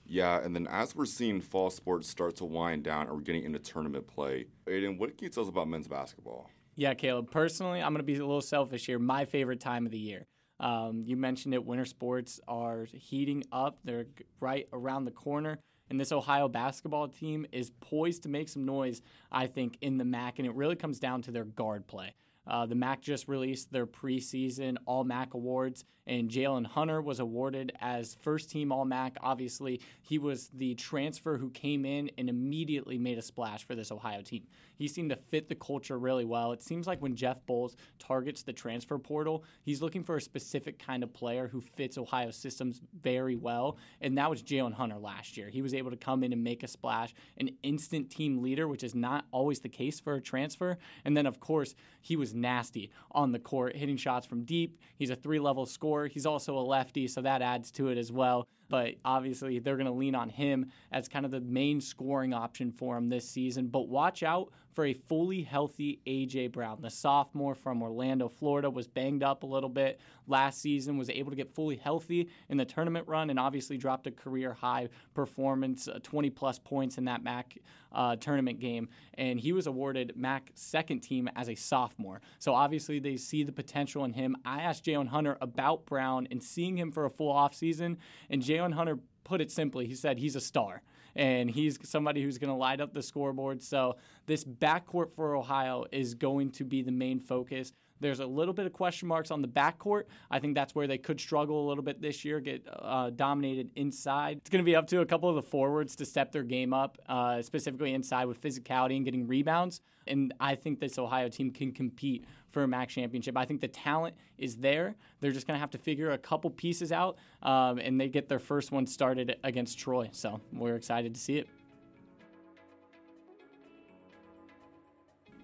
Yeah, 0.03 0.43
and 0.43 0.55
then 0.55 0.65
as 0.65 0.95
we're 0.95 1.05
seeing 1.05 1.41
fall 1.41 1.69
sports 1.69 2.09
start 2.09 2.37
to 2.37 2.45
wind 2.45 2.85
down 2.85 3.05
and 3.05 3.15
we're 3.15 3.21
getting 3.21 3.43
into 3.43 3.59
tournament 3.59 4.07
play, 4.07 4.47
Aiden, 4.65 4.97
what 4.97 5.15
can 5.15 5.25
you 5.25 5.29
tell 5.29 5.43
us 5.43 5.49
about 5.49 5.67
men's 5.67 5.87
basketball? 5.87 6.49
Yeah, 6.75 6.93
Caleb. 6.95 7.29
Personally, 7.29 7.81
I'm 7.81 7.93
going 7.93 7.99
to 7.99 8.03
be 8.03 8.15
a 8.15 8.25
little 8.25 8.41
selfish 8.41 8.85
here. 8.85 8.97
My 8.97 9.25
favorite 9.25 9.59
time 9.59 9.85
of 9.85 9.91
the 9.91 9.99
year. 9.99 10.25
Um, 10.59 11.03
you 11.05 11.17
mentioned 11.17 11.53
it. 11.53 11.65
Winter 11.65 11.85
sports 11.85 12.39
are 12.47 12.85
heating 12.85 13.43
up. 13.51 13.79
They're 13.83 14.05
right 14.39 14.67
around 14.73 15.05
the 15.05 15.11
corner. 15.11 15.59
And 15.89 15.99
this 15.99 16.11
Ohio 16.11 16.47
basketball 16.47 17.09
team 17.09 17.45
is 17.51 17.69
poised 17.81 18.23
to 18.23 18.29
make 18.29 18.49
some 18.49 18.65
noise, 18.65 19.01
I 19.31 19.47
think, 19.47 19.77
in 19.81 19.97
the 19.97 20.05
MAC. 20.05 20.39
And 20.39 20.47
it 20.47 20.55
really 20.55 20.75
comes 20.75 20.99
down 20.99 21.21
to 21.23 21.31
their 21.31 21.43
guard 21.43 21.85
play. 21.85 22.15
Uh, 22.47 22.65
the 22.65 22.75
MAC 22.75 23.01
just 23.01 23.27
released 23.27 23.71
their 23.71 23.87
preseason 23.87 24.77
All 24.85 25.03
MAC 25.03 25.33
awards, 25.33 25.85
and 26.05 26.29
Jaylin 26.29 26.65
Hunter 26.65 27.01
was 27.01 27.19
awarded 27.19 27.71
as 27.79 28.17
first 28.21 28.49
team 28.49 28.71
All 28.71 28.83
MAC. 28.83 29.15
Obviously, 29.21 29.81
he 30.01 30.17
was 30.17 30.49
the 30.53 30.75
transfer 30.75 31.37
who 31.37 31.49
came 31.49 31.85
in 31.85 32.11
and 32.17 32.29
immediately 32.29 32.97
made 32.97 33.17
a 33.17 33.21
splash 33.21 33.65
for 33.65 33.75
this 33.75 33.91
Ohio 33.91 34.21
team. 34.21 34.43
He 34.75 34.87
seemed 34.87 35.11
to 35.11 35.15
fit 35.15 35.47
the 35.47 35.55
culture 35.55 35.97
really 35.97 36.25
well. 36.25 36.51
It 36.51 36.61
seems 36.61 36.87
like 36.87 37.01
when 37.01 37.15
Jeff 37.15 37.45
Boals 37.45 37.75
targets 37.99 38.43
the 38.43 38.51
transfer 38.51 38.97
portal, 38.97 39.45
he's 39.61 39.81
looking 39.81 40.03
for 40.03 40.17
a 40.17 40.21
specific 40.21 40.77
kind 40.77 41.03
of 41.03 41.13
player 41.13 41.47
who 41.47 41.61
fits 41.61 41.97
Ohio 41.97 42.31
systems 42.31 42.81
very 43.01 43.37
well, 43.37 43.77
and 44.01 44.17
that 44.17 44.29
was 44.29 44.43
Jaylin 44.43 44.73
Hunter 44.73 44.97
last 44.97 45.37
year. 45.37 45.49
He 45.49 45.61
was 45.61 45.73
able 45.73 45.91
to 45.91 45.97
come 45.97 46.23
in 46.23 46.33
and 46.33 46.43
make 46.43 46.63
a 46.63 46.67
splash, 46.67 47.13
an 47.37 47.51
instant 47.63 48.09
team 48.09 48.41
leader, 48.41 48.67
which 48.67 48.83
is 48.83 48.93
not 48.93 49.25
always 49.31 49.61
the 49.61 49.69
case 49.69 50.01
for 50.01 50.15
a 50.15 50.21
transfer. 50.21 50.77
And 51.05 51.15
then, 51.15 51.25
of 51.25 51.39
course, 51.39 51.75
he 52.01 52.17
was 52.17 52.32
nasty 52.35 52.91
on 53.11 53.31
the 53.31 53.39
court, 53.39 53.75
hitting 53.75 53.97
shots 53.97 54.25
from 54.25 54.43
deep. 54.43 54.79
He's 54.95 55.09
a 55.09 55.15
three 55.15 55.39
level 55.39 55.65
scorer. 55.65 56.07
He's 56.07 56.25
also 56.25 56.57
a 56.57 56.61
lefty, 56.61 57.07
so 57.07 57.21
that 57.21 57.41
adds 57.41 57.71
to 57.71 57.89
it 57.89 57.97
as 57.97 58.11
well. 58.11 58.47
But 58.73 58.95
obviously, 59.05 59.59
they're 59.59 59.75
going 59.75 59.85
to 59.85 59.91
lean 59.91 60.15
on 60.15 60.29
him 60.29 60.71
as 60.91 61.07
kind 61.07 61.25
of 61.25 61.31
the 61.31 61.41
main 61.41 61.79
scoring 61.79 62.33
option 62.33 62.71
for 62.71 62.97
him 62.97 63.07
this 63.07 63.29
season. 63.29 63.67
But 63.67 63.87
watch 63.87 64.23
out 64.23 64.49
for 64.73 64.85
a 64.85 64.93
fully 64.93 65.43
healthy 65.43 65.99
A.J. 66.05 66.47
Brown. 66.47 66.81
The 66.81 66.89
sophomore 66.89 67.55
from 67.55 67.81
Orlando, 67.81 68.27
Florida, 68.27 68.69
was 68.69 68.87
banged 68.87 69.23
up 69.23 69.43
a 69.43 69.45
little 69.45 69.69
bit 69.69 69.99
last 70.27 70.61
season, 70.61 70.97
was 70.97 71.09
able 71.09 71.29
to 71.31 71.35
get 71.35 71.53
fully 71.53 71.75
healthy 71.75 72.29
in 72.49 72.57
the 72.57 72.65
tournament 72.65 73.07
run, 73.07 73.29
and 73.29 73.39
obviously 73.39 73.77
dropped 73.77 74.07
a 74.07 74.11
career 74.11 74.53
high 74.53 74.89
performance, 75.13 75.87
uh, 75.87 75.99
20 76.01 76.29
plus 76.31 76.59
points 76.59 76.97
in 76.97 77.05
that 77.05 77.23
MAC 77.23 77.57
uh, 77.91 78.15
tournament 78.15 78.59
game. 78.59 78.89
And 79.15 79.39
he 79.39 79.51
was 79.51 79.67
awarded 79.67 80.13
MAC 80.15 80.51
second 80.55 81.01
team 81.01 81.29
as 81.35 81.49
a 81.49 81.55
sophomore. 81.55 82.21
So 82.39 82.53
obviously, 82.53 82.99
they 82.99 83.17
see 83.17 83.43
the 83.43 83.51
potential 83.51 84.03
in 84.05 84.13
him. 84.13 84.35
I 84.43 84.61
asked 84.61 84.85
Jaylin 84.85 85.07
Hunter 85.07 85.37
about 85.41 85.85
Brown 85.85 86.27
and 86.31 86.43
seeing 86.43 86.77
him 86.77 86.91
for 86.91 87.05
a 87.05 87.09
full 87.09 87.33
offseason, 87.33 87.97
and 88.29 88.41
Jaylin 88.63 88.73
Hunter 88.73 88.99
put 89.23 89.41
it 89.41 89.51
simply. 89.51 89.87
He 89.87 89.95
said 89.95 90.17
he's 90.17 90.35
a 90.35 90.41
star 90.41 90.81
and 91.15 91.49
he's 91.49 91.77
somebody 91.83 92.23
who's 92.23 92.37
going 92.37 92.49
to 92.49 92.55
light 92.55 92.81
up 92.81 92.93
the 92.93 93.03
scoreboard. 93.03 93.61
So 93.61 93.97
this 94.25 94.43
backcourt 94.43 95.13
for 95.15 95.35
Ohio 95.35 95.85
is 95.91 96.15
going 96.15 96.51
to 96.51 96.63
be 96.63 96.81
the 96.81 96.91
main 96.91 97.19
focus. 97.19 97.71
There's 98.03 98.19
a 98.19 98.25
little 98.25 98.53
bit 98.53 98.65
of 98.65 98.73
question 98.73 99.07
marks 99.07 99.31
on 99.31 99.41
the 99.41 99.47
backcourt. 99.47 100.03
I 100.29 100.39
think 100.39 100.55
that's 100.55 100.75
where 100.75 100.87
they 100.87 100.97
could 100.97 101.21
struggle 101.21 101.65
a 101.65 101.67
little 101.69 101.85
bit 101.85 102.01
this 102.01 102.25
year, 102.25 102.41
get 102.41 102.67
uh, 102.69 103.11
dominated 103.11 103.71
inside. 103.77 104.39
It's 104.39 104.49
going 104.49 104.61
to 104.61 104.65
be 104.65 104.75
up 104.75 104.87
to 104.87 104.99
a 104.99 105.05
couple 105.05 105.29
of 105.29 105.35
the 105.35 105.41
forwards 105.41 105.95
to 105.95 106.05
step 106.05 106.33
their 106.33 106.43
game 106.43 106.73
up, 106.73 106.97
uh, 107.07 107.41
specifically 107.41 107.93
inside 107.93 108.25
with 108.25 108.41
physicality 108.41 108.97
and 108.97 109.05
getting 109.05 109.25
rebounds. 109.25 109.79
And 110.05 110.33
I 110.37 110.55
think 110.55 110.81
this 110.81 110.99
Ohio 110.99 111.29
team 111.29 111.49
can 111.49 111.71
compete 111.71 112.25
for 112.51 112.63
a 112.63 112.67
MAC 112.67 112.89
championship. 112.89 113.37
I 113.37 113.45
think 113.45 113.61
the 113.61 113.69
talent 113.69 114.15
is 114.37 114.57
there. 114.57 114.95
They're 115.21 115.31
just 115.31 115.47
going 115.47 115.55
to 115.55 115.61
have 115.61 115.71
to 115.71 115.77
figure 115.77 116.11
a 116.11 116.17
couple 116.17 116.49
pieces 116.49 116.91
out, 116.91 117.17
um, 117.41 117.77
and 117.77 118.01
they 118.01 118.09
get 118.09 118.27
their 118.27 118.39
first 118.39 118.73
one 118.73 118.85
started 118.85 119.37
against 119.45 119.79
Troy. 119.79 120.09
So 120.11 120.41
we're 120.51 120.75
excited 120.75 121.15
to 121.15 121.21
see 121.21 121.37
it. 121.37 121.47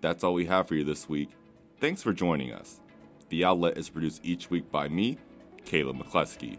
That's 0.02 0.26
all 0.26 0.34
we 0.34 0.46
have 0.48 0.68
for 0.68 0.76
you 0.76 0.84
this 0.84 1.08
week. 1.08 1.30
Thanks 1.80 2.04
for 2.04 2.12
joining 2.12 2.52
us. 2.52 2.82
The 3.30 3.46
Outlet 3.46 3.78
is 3.78 3.88
produced 3.88 4.26
each 4.26 4.50
week 4.50 4.70
by 4.70 4.90
me, 4.90 5.18
Caleb 5.64 5.98
McCleskey. 5.98 6.58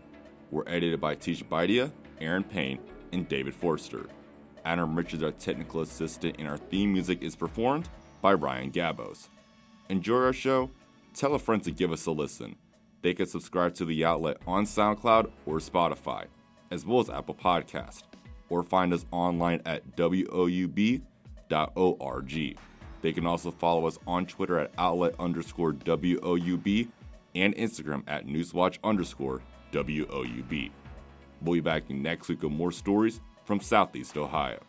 We're 0.50 0.64
edited 0.66 0.98
by 0.98 1.14
Tisha 1.14 1.44
Baidia, 1.44 1.92
Aaron 2.22 2.42
Payne, 2.42 2.78
and 3.12 3.28
David 3.28 3.54
Forster. 3.54 4.06
Adam 4.64 4.96
Richards, 4.96 5.22
our 5.22 5.32
technical 5.32 5.82
assistant, 5.82 6.36
and 6.38 6.48
our 6.48 6.56
theme 6.56 6.94
music 6.94 7.22
is 7.22 7.36
performed 7.36 7.90
by 8.22 8.32
Ryan 8.32 8.70
Gabos. 8.70 9.28
Enjoy 9.90 10.24
our 10.24 10.32
show? 10.32 10.70
Tell 11.12 11.34
a 11.34 11.38
friend 11.38 11.62
to 11.64 11.70
give 11.70 11.92
us 11.92 12.06
a 12.06 12.12
listen. 12.12 12.56
They 13.02 13.12
can 13.12 13.26
subscribe 13.26 13.74
to 13.74 13.84
the 13.84 14.02
outlet 14.06 14.38
on 14.46 14.64
SoundCloud 14.64 15.30
or 15.44 15.58
Spotify, 15.58 16.28
as 16.70 16.86
well 16.86 17.00
as 17.00 17.10
Apple 17.10 17.34
Podcast, 17.34 18.04
or 18.48 18.62
find 18.62 18.94
us 18.94 19.04
online 19.10 19.60
at 19.66 19.96
woub.org. 19.96 21.02
They 23.02 23.12
can 23.12 23.26
also 23.26 23.50
follow 23.50 23.86
us 23.86 23.98
on 24.06 24.26
Twitter 24.26 24.58
at 24.58 24.72
outlet 24.78 25.14
underscore 25.18 25.72
WOUB 25.72 26.88
and 27.34 27.54
Instagram 27.56 28.02
at 28.06 28.26
newswatch 28.26 28.78
underscore 28.84 29.42
WOUB. 29.72 30.70
We'll 31.42 31.54
be 31.54 31.60
back 31.60 31.88
next 31.88 32.28
week 32.28 32.42
with 32.42 32.52
more 32.52 32.72
stories 32.72 33.20
from 33.44 33.60
Southeast 33.60 34.16
Ohio. 34.16 34.60